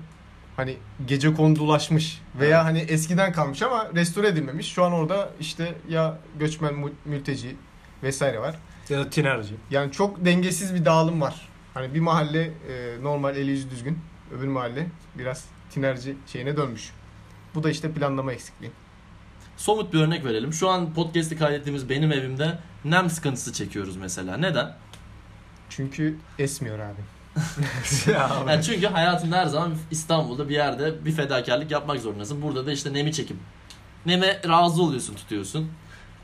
hani 0.56 0.76
gece 1.06 1.34
kondulaşmış 1.34 2.20
veya 2.40 2.64
hani 2.64 2.78
eskiden 2.78 3.32
kalmış 3.32 3.62
ama 3.62 3.88
restore 3.94 4.28
edilmemiş. 4.28 4.66
Şu 4.72 4.84
an 4.84 4.92
orada 4.92 5.30
işte 5.40 5.74
ya 5.88 6.18
göçmen 6.38 6.74
mü- 6.74 6.92
mülteci 7.04 7.56
vesaire 8.02 8.40
var. 8.40 8.56
Ya 8.88 8.98
da 8.98 9.10
tinerci. 9.10 9.54
Yani 9.70 9.92
çok 9.92 10.24
dengesiz 10.24 10.74
bir 10.74 10.84
dağılım 10.84 11.20
var. 11.20 11.48
Hani 11.74 11.94
bir 11.94 12.00
mahalle 12.00 12.42
e, 12.42 13.02
normal 13.02 13.36
eli 13.36 13.50
yüzü 13.50 13.70
düzgün, 13.70 13.98
öbür 14.32 14.48
mahalle 14.48 14.86
biraz 15.18 15.44
tinerci 15.70 16.16
şeyine 16.26 16.56
dönmüş. 16.56 16.90
Bu 17.54 17.62
da 17.62 17.70
işte 17.70 17.92
planlama 17.92 18.32
eksikliği. 18.32 18.72
Somut 19.56 19.92
bir 19.92 20.00
örnek 20.00 20.24
verelim. 20.24 20.52
Şu 20.52 20.68
an 20.68 20.94
podcast'i 20.94 21.36
kaydettiğimiz 21.36 21.88
benim 21.88 22.12
evimde 22.12 22.58
nem 22.84 23.10
sıkıntısı 23.10 23.52
çekiyoruz 23.52 23.96
mesela. 23.96 24.36
Neden? 24.36 24.76
Çünkü 25.70 26.16
esmiyor 26.38 26.78
abi. 26.78 27.00
ya, 28.10 28.30
Yani 28.48 28.62
çünkü 28.62 28.86
hayatında 28.86 29.36
her 29.36 29.46
zaman 29.46 29.74
İstanbul'da 29.90 30.48
bir 30.48 30.54
yerde 30.54 31.04
bir 31.04 31.12
fedakarlık 31.12 31.70
yapmak 31.70 32.00
zorundasın. 32.00 32.42
Burada 32.42 32.66
da 32.66 32.72
işte 32.72 32.92
nemi 32.92 33.12
çekim. 33.12 33.38
Neme 34.06 34.40
razı 34.48 34.82
oluyorsun 34.82 35.14
tutuyorsun. 35.14 35.70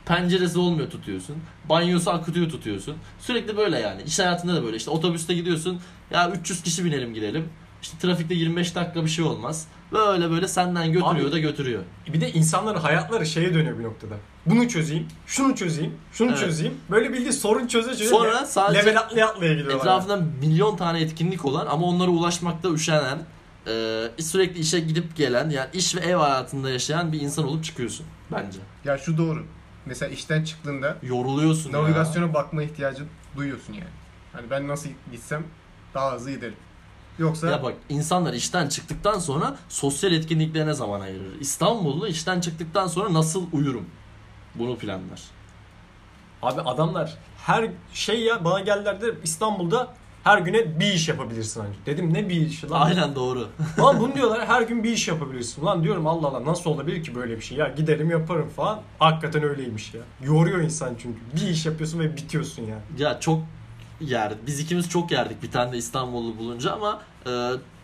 Penceresi 0.05 0.59
olmuyor 0.59 0.89
tutuyorsun. 0.89 1.35
Banyosu 1.69 2.11
akıtıyor 2.11 2.49
tutuyorsun. 2.49 2.97
Sürekli 3.19 3.57
böyle 3.57 3.79
yani. 3.79 4.01
İş 4.01 4.19
hayatında 4.19 4.55
da 4.55 4.63
böyle. 4.63 4.77
İşte 4.77 4.91
otobüste 4.91 5.33
gidiyorsun. 5.33 5.81
Ya 6.11 6.31
300 6.31 6.63
kişi 6.63 6.85
binelim 6.85 7.13
gidelim. 7.13 7.49
İşte 7.87 7.97
trafikte 8.07 8.33
25 8.33 8.75
dakika 8.75 9.03
bir 9.05 9.09
şey 9.09 9.25
olmaz. 9.25 9.67
Böyle 9.91 10.29
böyle 10.29 10.47
senden 10.47 10.87
götürüyor 10.91 11.25
Abi- 11.27 11.31
da 11.31 11.39
götürüyor. 11.39 11.83
Bir 12.13 12.21
de 12.21 12.31
insanların 12.33 12.79
hayatları 12.79 13.25
şeye 13.25 13.53
dönüyor 13.53 13.79
bir 13.79 13.83
noktada. 13.83 14.13
Bunu 14.45 14.67
çözeyim, 14.69 15.07
şunu 15.27 15.55
çözeyim, 15.55 15.93
şunu 16.11 16.29
Evet. 16.29 16.39
çözeyim. 16.39 16.73
Böyle 16.91 17.13
bildiğin 17.13 17.31
sorun 17.31 17.67
çöze 17.67 17.89
çöze 17.91 18.05
Sonra 18.09 18.39
le- 18.39 18.45
sadece 18.45 18.79
level 18.81 18.97
atlaya 18.99 19.27
atlaya 19.29 19.53
gidiyorlar. 19.53 19.77
Etrafında 19.79 20.15
milyon 20.41 20.77
tane 20.77 21.01
etkinlik 21.01 21.45
olan 21.45 21.67
ama 21.67 21.85
onlara 21.87 22.09
ulaşmakta 22.09 22.69
üşenen, 22.69 23.19
e, 23.67 24.21
sürekli 24.21 24.59
işe 24.59 24.79
gidip 24.79 25.15
gelen 25.15 25.49
yani 25.49 25.69
iş 25.73 25.95
ve 25.95 25.99
ev 25.99 26.15
hayatında 26.15 26.69
yaşayan 26.69 27.11
bir 27.11 27.21
insan 27.21 27.47
olup 27.47 27.63
çıkıyorsun 27.63 28.05
bence. 28.31 28.59
Ya 28.85 28.97
şu 28.97 29.17
doğru. 29.17 29.45
Mesela 29.85 30.11
işten 30.11 30.43
çıktığında 30.43 30.97
Yoruluyorsun 31.03 31.71
ya. 31.73 31.81
navigasyona 31.83 32.33
bakma 32.33 32.63
ihtiyacı 32.63 33.03
duyuyorsun 33.37 33.73
yani. 33.73 33.89
Hani 34.33 34.49
ben 34.49 34.67
nasıl 34.67 34.89
gitsem 35.11 35.43
daha 35.93 36.13
hızlı 36.15 36.31
giderim. 36.31 36.55
Yoksa 37.19 37.47
Ya 37.47 37.63
bak 37.63 37.73
insanlar 37.89 38.33
işten 38.33 38.67
çıktıktan 38.67 39.19
sonra 39.19 39.57
sosyal 39.69 40.13
etkinliklerine 40.13 40.73
zaman 40.73 41.01
ayırır. 41.01 41.39
İstanbullu 41.39 42.07
işten 42.07 42.39
çıktıktan 42.41 42.87
sonra 42.87 43.13
nasıl 43.13 43.45
uyurum? 43.53 43.85
Bunu 44.55 44.77
planlar. 44.77 45.21
Abi 46.41 46.61
adamlar 46.61 47.17
her 47.45 47.69
şey 47.93 48.21
ya 48.21 48.45
bana 48.45 48.59
geldiler 48.59 49.01
de 49.01 49.05
İstanbul'da 49.23 49.93
her 50.23 50.37
güne 50.37 50.79
bir 50.79 50.93
iş 50.93 51.07
yapabilirsin 51.09 51.61
ancak. 51.67 51.85
Dedim 51.85 52.13
ne 52.13 52.29
bir 52.29 52.35
iş 52.35 52.63
lan? 52.63 52.81
Aynen 52.81 53.15
doğru. 53.15 53.47
Lan 53.79 53.99
bunu 53.99 54.15
diyorlar 54.15 54.45
her 54.47 54.61
gün 54.61 54.83
bir 54.83 54.91
iş 54.91 55.07
yapabilirsin. 55.07 55.65
Lan 55.65 55.83
diyorum 55.83 56.07
Allah 56.07 56.27
Allah 56.27 56.45
nasıl 56.45 56.69
olabilir 56.69 57.03
ki 57.03 57.15
böyle 57.15 57.35
bir 57.35 57.41
şey? 57.41 57.57
Ya 57.57 57.67
giderim 57.67 58.09
yaparım 58.11 58.49
falan. 58.55 58.81
Hakikaten 58.99 59.43
öyleymiş 59.43 59.93
ya. 59.93 60.01
Yoruyor 60.23 60.59
insan 60.59 60.95
çünkü. 61.01 61.19
Bir 61.35 61.47
iş 61.47 61.65
yapıyorsun 61.65 61.99
ve 61.99 62.17
bitiyorsun 62.17 62.63
ya. 62.63 62.77
Ya 62.97 63.19
çok 63.19 63.39
yer. 64.01 64.33
Biz 64.47 64.59
ikimiz 64.59 64.89
çok 64.89 65.11
yerdik 65.11 65.43
bir 65.43 65.51
tane 65.51 65.71
de 65.71 65.77
İstanbullu 65.77 66.37
bulunca 66.37 66.71
ama 66.71 67.01
e, 67.25 67.29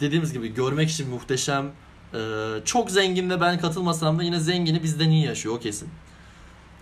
dediğimiz 0.01 0.33
gibi 0.33 0.53
görmek 0.53 0.89
için 0.89 1.09
muhteşem. 1.09 1.71
E, 2.13 2.19
çok 2.65 2.91
zengin 2.91 3.29
de 3.29 3.41
ben 3.41 3.59
katılmasam 3.59 4.19
da 4.19 4.23
yine 4.23 4.39
zengini 4.39 4.83
bizden 4.83 5.09
iyi 5.09 5.25
yaşıyor 5.25 5.55
o 5.55 5.59
kesin. 5.59 5.89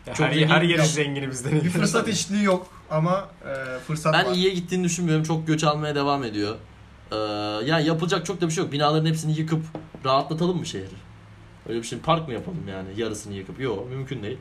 Ya 0.07 0.13
Çok 0.13 0.27
her, 0.27 0.31
zengin- 0.33 0.47
her 0.47 0.61
yeri 0.61 0.79
Ya- 0.79 0.85
zengini 0.85 1.31
bizden 1.31 1.51
iyi. 1.51 1.63
bir 1.63 1.69
fırsat 1.69 2.07
eşliği 2.07 2.43
yok 2.43 2.67
ama 2.89 3.29
e, 3.45 3.79
fırsat 3.79 4.13
Ben 4.13 4.25
var. 4.25 4.33
iyiye 4.33 4.49
gittiğini 4.53 4.83
düşünmüyorum. 4.83 5.23
Çok 5.23 5.47
göç 5.47 5.63
almaya 5.63 5.95
devam 5.95 6.23
ediyor. 6.23 6.55
Ee, 7.11 7.15
yani 7.65 7.85
yapılacak 7.87 8.25
çok 8.25 8.41
da 8.41 8.47
bir 8.47 8.51
şey 8.51 8.63
yok. 8.63 8.73
Binaların 8.73 9.05
hepsini 9.05 9.39
yıkıp 9.39 9.63
rahatlatalım 10.05 10.57
mı 10.57 10.65
şehri? 10.65 10.85
Öyle 11.69 11.79
bir 11.79 11.87
şey 11.87 11.99
park 11.99 12.27
mı 12.27 12.33
yapalım 12.33 12.67
yani 12.69 12.87
yarısını 12.97 13.33
yıkıp? 13.33 13.59
Yok 13.59 13.89
mümkün 13.89 14.23
değil. 14.23 14.37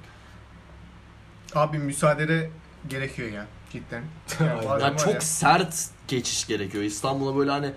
Abi 1.54 1.78
müsaade 1.78 2.50
gerekiyor 2.88 3.32
ya 3.32 3.46
cidden. 3.70 4.02
Yani 4.80 4.98
çok 4.98 5.14
ya, 5.14 5.20
sert 5.20 5.88
geçiş 6.08 6.46
gerekiyor. 6.46 6.84
İstanbul'a 6.84 7.36
böyle 7.36 7.50
hani 7.50 7.72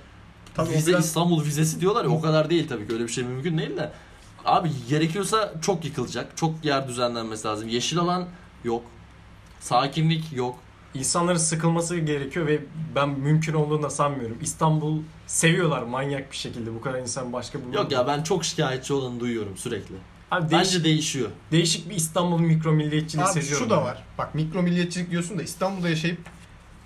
tabii 0.56 0.70
o 0.70 0.74
vize 0.74 0.92
biraz- 0.92 1.06
İstanbul 1.06 1.46
vizesi 1.46 1.82
diyorlar 1.82 2.04
ya 2.04 2.10
o 2.10 2.22
kadar 2.22 2.50
değil 2.50 2.68
tabii 2.68 2.88
ki 2.88 2.94
öyle 2.94 3.04
bir 3.04 3.12
şey 3.12 3.24
mümkün 3.24 3.58
değil 3.58 3.78
de. 3.78 3.92
Abi 4.46 4.70
gerekiyorsa 4.90 5.54
çok 5.62 5.86
yıkılacak. 5.86 6.38
Çok 6.38 6.66
yer 6.66 6.88
düzenlenmesi 6.88 7.48
lazım. 7.48 7.68
Yeşil 7.68 8.00
alan 8.00 8.26
yok. 8.64 8.84
Sakinlik 9.60 10.34
yok. 10.34 10.60
İnsanların 10.94 11.38
sıkılması 11.38 11.98
gerekiyor 11.98 12.48
ve 12.48 12.60
ben 12.96 13.10
mümkün 13.10 13.54
olduğunu 13.54 13.84
da 13.84 13.90
sanmıyorum. 13.90 14.38
İstanbul 14.42 15.02
seviyorlar 15.28 15.84
manyak 15.84 16.32
bir 16.32 16.38
şekilde. 16.38 16.76
Bu 16.76 16.82
kadar 16.82 17.00
insan 17.00 17.34
başka 17.34 17.60
bir 17.60 17.74
Yok 17.74 17.92
ya 17.92 18.08
ben 18.08 18.24
çok 18.24 18.46
şikayetçi 18.46 18.94
olanı 18.94 19.20
duyuyorum 19.20 19.58
sürekli. 19.58 19.96
Abi 20.34 20.50
değişik, 20.52 20.74
Bence 20.76 20.84
değişiyor. 20.84 21.30
değişik 21.52 21.90
bir 21.90 21.96
İstanbul 21.96 22.40
mikro 22.40 22.72
milliyetçiliği 22.72 23.26
Abi 23.26 23.34
seziyorum. 23.34 23.66
şu 23.66 23.70
da 23.70 23.78
ben. 23.78 23.84
var. 23.84 24.04
Bak 24.18 24.36
mikro 24.36 24.62
milliyetçilik 24.62 25.12
diyorsun 25.12 25.38
da 25.40 25.44
İstanbul'da 25.44 25.90
yaşayıp 25.90 26.18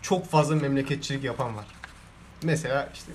çok 0.02 0.26
fazla 0.30 0.56
memleketçilik 0.56 1.24
yapan 1.24 1.56
var. 1.56 1.66
Mesela 2.44 2.90
işte 2.94 3.12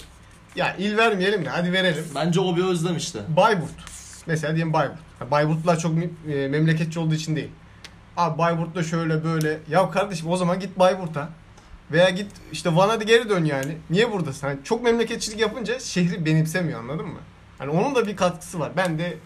ya 0.57 0.77
il 0.77 0.97
vermeyelim 0.97 1.45
de 1.45 1.49
hadi 1.49 1.73
verelim. 1.73 2.05
Bence 2.15 2.41
o 2.41 2.57
bir 2.57 2.65
özlem 2.65 2.97
işte. 2.97 3.19
Bayburt. 3.29 3.71
Mesela 4.27 4.55
diyelim 4.55 4.73
Bayburt. 4.73 4.99
Ha, 5.19 5.31
Bayburtlular 5.31 5.79
çok 5.79 5.93
e, 6.29 6.49
memleketçi 6.49 6.99
olduğu 6.99 7.15
için 7.15 7.37
değil. 7.37 7.51
Abi 8.17 8.39
Bayburt'ta 8.39 8.83
şöyle 8.83 9.25
böyle. 9.25 9.59
Ya 9.71 9.91
kardeşim 9.91 10.29
o 10.29 10.37
zaman 10.37 10.61
git 10.61 10.79
Bayburt'a. 10.79 11.29
Veya 11.91 12.11
git 12.11 12.27
işte 12.53 12.77
Van'a 12.77 13.01
da 13.01 13.05
geri 13.05 13.29
dön 13.29 13.45
yani. 13.45 13.77
Niye 13.91 14.13
buradasın? 14.13 14.47
Hani 14.47 14.59
çok 14.65 14.83
memleketçilik 14.83 15.41
yapınca 15.41 15.81
şehri 15.81 16.27
benimsemiyor 16.27 16.81
anladın 16.81 17.07
mı? 17.07 17.19
Hani 17.59 17.71
onun 17.71 17.95
da 17.95 18.07
bir 18.07 18.17
katkısı 18.17 18.61
var. 18.61 18.73
Ben 18.77 18.99
de 18.99 19.17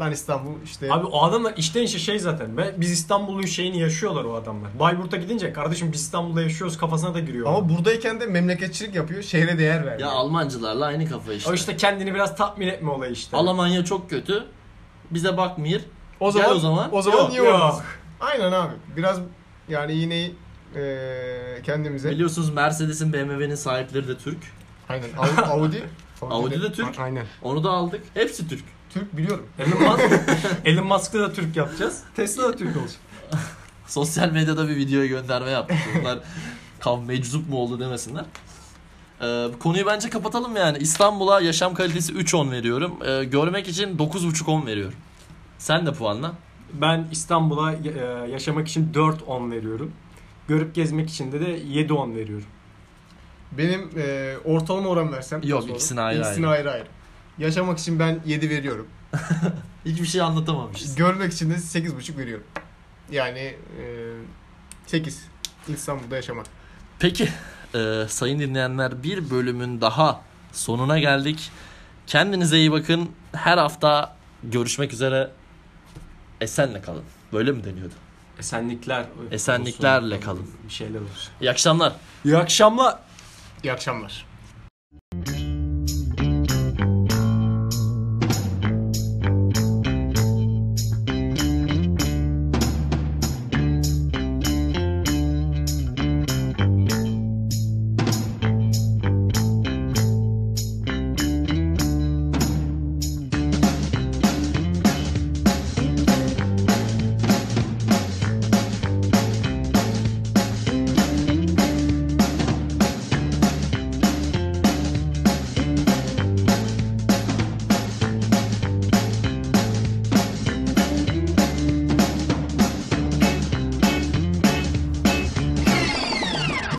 lan 0.00 0.12
İstanbul 0.12 0.62
işte 0.64 0.92
Abi 0.92 1.06
o 1.06 1.22
adamlar 1.24 1.54
işten 1.56 1.82
işe 1.82 1.98
şey 1.98 2.18
zaten. 2.18 2.56
Ben, 2.56 2.74
biz 2.76 2.90
İstanbul'un 2.90 3.42
şeyini 3.42 3.80
yaşıyorlar 3.80 4.24
o 4.24 4.34
adamlar. 4.34 4.78
Bayburt'a 4.78 5.16
gidince 5.16 5.52
kardeşim 5.52 5.92
biz 5.92 6.00
İstanbul'da 6.00 6.42
yaşıyoruz 6.42 6.78
kafasına 6.78 7.14
da 7.14 7.20
giriyor. 7.20 7.46
ama 7.46 7.68
buradayken 7.68 8.20
de 8.20 8.26
memleketçilik 8.26 8.94
yapıyor. 8.94 9.22
Şehre 9.22 9.58
değer 9.58 9.76
vermiyor. 9.86 9.98
Ya 9.98 10.08
Almancılarla 10.08 10.84
aynı 10.86 11.08
kafa 11.08 11.32
işte. 11.32 11.50
o 11.50 11.54
işte 11.54 11.76
kendini 11.76 12.14
biraz 12.14 12.36
tatmin 12.36 12.68
etme 12.68 12.90
olayı 12.90 13.12
işte. 13.12 13.36
Almanya 13.36 13.84
çok 13.84 14.10
kötü. 14.10 14.44
Bize 15.10 15.36
bakmıyor. 15.36 15.80
o 16.20 16.32
Gel 16.32 16.42
zaman 16.42 16.56
o 16.56 16.58
zaman. 16.60 16.94
o 16.94 17.02
zaman 17.02 17.18
Yok, 17.18 17.28
niye 17.30 17.42
yok. 17.42 17.84
Aynen 18.20 18.52
abi. 18.52 18.72
Biraz 18.96 19.20
yani 19.68 19.92
iğneyi 19.92 20.34
e, 20.76 21.62
kendimize 21.62 22.10
Biliyorsunuz 22.10 22.50
Mercedes'in 22.54 23.12
BMW'nin 23.12 23.54
sahipleri 23.54 24.08
de 24.08 24.18
Türk. 24.18 24.38
Aynen. 24.88 25.08
Au- 25.18 25.50
Audi. 25.50 25.82
Audi 26.22 26.62
de 26.62 26.72
Türk. 26.72 26.98
A- 26.98 27.02
Aynen. 27.02 27.26
Onu 27.42 27.64
da 27.64 27.70
aldık. 27.70 28.00
Hepsi 28.14 28.48
Türk. 28.48 28.64
Türk 28.96 29.16
biliyorum. 29.16 29.46
Elon 29.58 29.82
Musk, 29.82 30.04
Elon 30.64 30.86
Musk'ı 30.86 31.20
da 31.20 31.32
Türk 31.32 31.56
yapacağız. 31.56 32.02
Tesla 32.16 32.42
da 32.42 32.56
Türk 32.56 32.76
olacak. 32.76 32.96
Sosyal 33.86 34.30
medyada 34.30 34.68
bir 34.68 34.76
videoya 34.76 35.06
gönderme 35.06 35.50
yaptık. 35.50 35.76
Bunlar 36.00 36.18
kav 36.80 37.00
meczup 37.00 37.48
mu 37.48 37.56
oldu 37.56 37.80
demesinler. 37.80 38.24
Ee, 39.22 39.46
konuyu 39.58 39.86
bence 39.86 40.10
kapatalım 40.10 40.56
yani. 40.56 40.78
İstanbul'a 40.78 41.40
yaşam 41.40 41.74
kalitesi 41.74 42.12
3-10 42.12 42.50
veriyorum. 42.50 42.98
Ee, 43.06 43.24
görmek 43.24 43.68
için 43.68 43.98
9.5-10 43.98 44.66
veriyorum. 44.66 44.98
Sen 45.58 45.86
de 45.86 45.92
puanla. 45.92 46.32
Ben 46.72 47.08
İstanbul'a 47.12 47.72
e, 47.72 48.30
yaşamak 48.30 48.68
için 48.68 48.92
4-10 48.92 49.50
veriyorum. 49.50 49.92
Görüp 50.48 50.74
gezmek 50.74 51.10
için 51.10 51.32
de 51.32 51.40
de 51.40 51.58
7-10 51.58 52.14
veriyorum. 52.16 52.46
Benim 53.52 53.90
e, 53.96 54.34
ortalama 54.44 54.88
oran 54.88 55.12
versem. 55.12 55.40
Yok, 55.42 55.70
ikisini 55.70 56.00
ayrı 56.00 56.20
İkisini 56.20 56.46
ayrı 56.46 56.70
ayrı. 56.70 56.86
Yaşamak 57.38 57.78
için 57.78 57.98
ben 57.98 58.20
7 58.26 58.50
veriyorum. 58.50 58.86
Hiçbir 59.84 60.06
şey 60.06 60.20
anlatamamışız. 60.20 60.94
Görmek 60.94 61.32
için 61.32 61.50
de 61.50 61.54
8,5 61.54 62.16
veriyorum. 62.16 62.46
Yani 63.10 63.38
e, 63.38 63.84
8. 64.86 65.26
İstanbul'da 65.68 66.16
yaşamak. 66.16 66.46
Peki 66.98 67.28
e, 67.74 68.04
sayın 68.08 68.38
dinleyenler 68.38 69.02
bir 69.02 69.30
bölümün 69.30 69.80
daha 69.80 70.20
sonuna 70.52 70.98
geldik. 70.98 71.50
Kendinize 72.06 72.58
iyi 72.58 72.72
bakın. 72.72 73.10
Her 73.32 73.58
hafta 73.58 74.16
görüşmek 74.42 74.92
üzere. 74.92 75.30
Esenle 76.40 76.82
kalın. 76.82 77.04
Böyle 77.32 77.52
mi 77.52 77.64
deniyordu? 77.64 77.94
Esenlikler. 78.38 79.06
Esenliklerle 79.30 80.20
kalın. 80.20 80.50
Bir 80.68 80.72
şeyler 80.72 81.00
olsun. 81.00 81.32
İyi 81.40 81.50
akşamlar. 81.50 81.92
İyi 82.24 82.36
akşamlar. 82.36 82.98
İyi 83.64 83.72
akşamlar. 83.72 84.26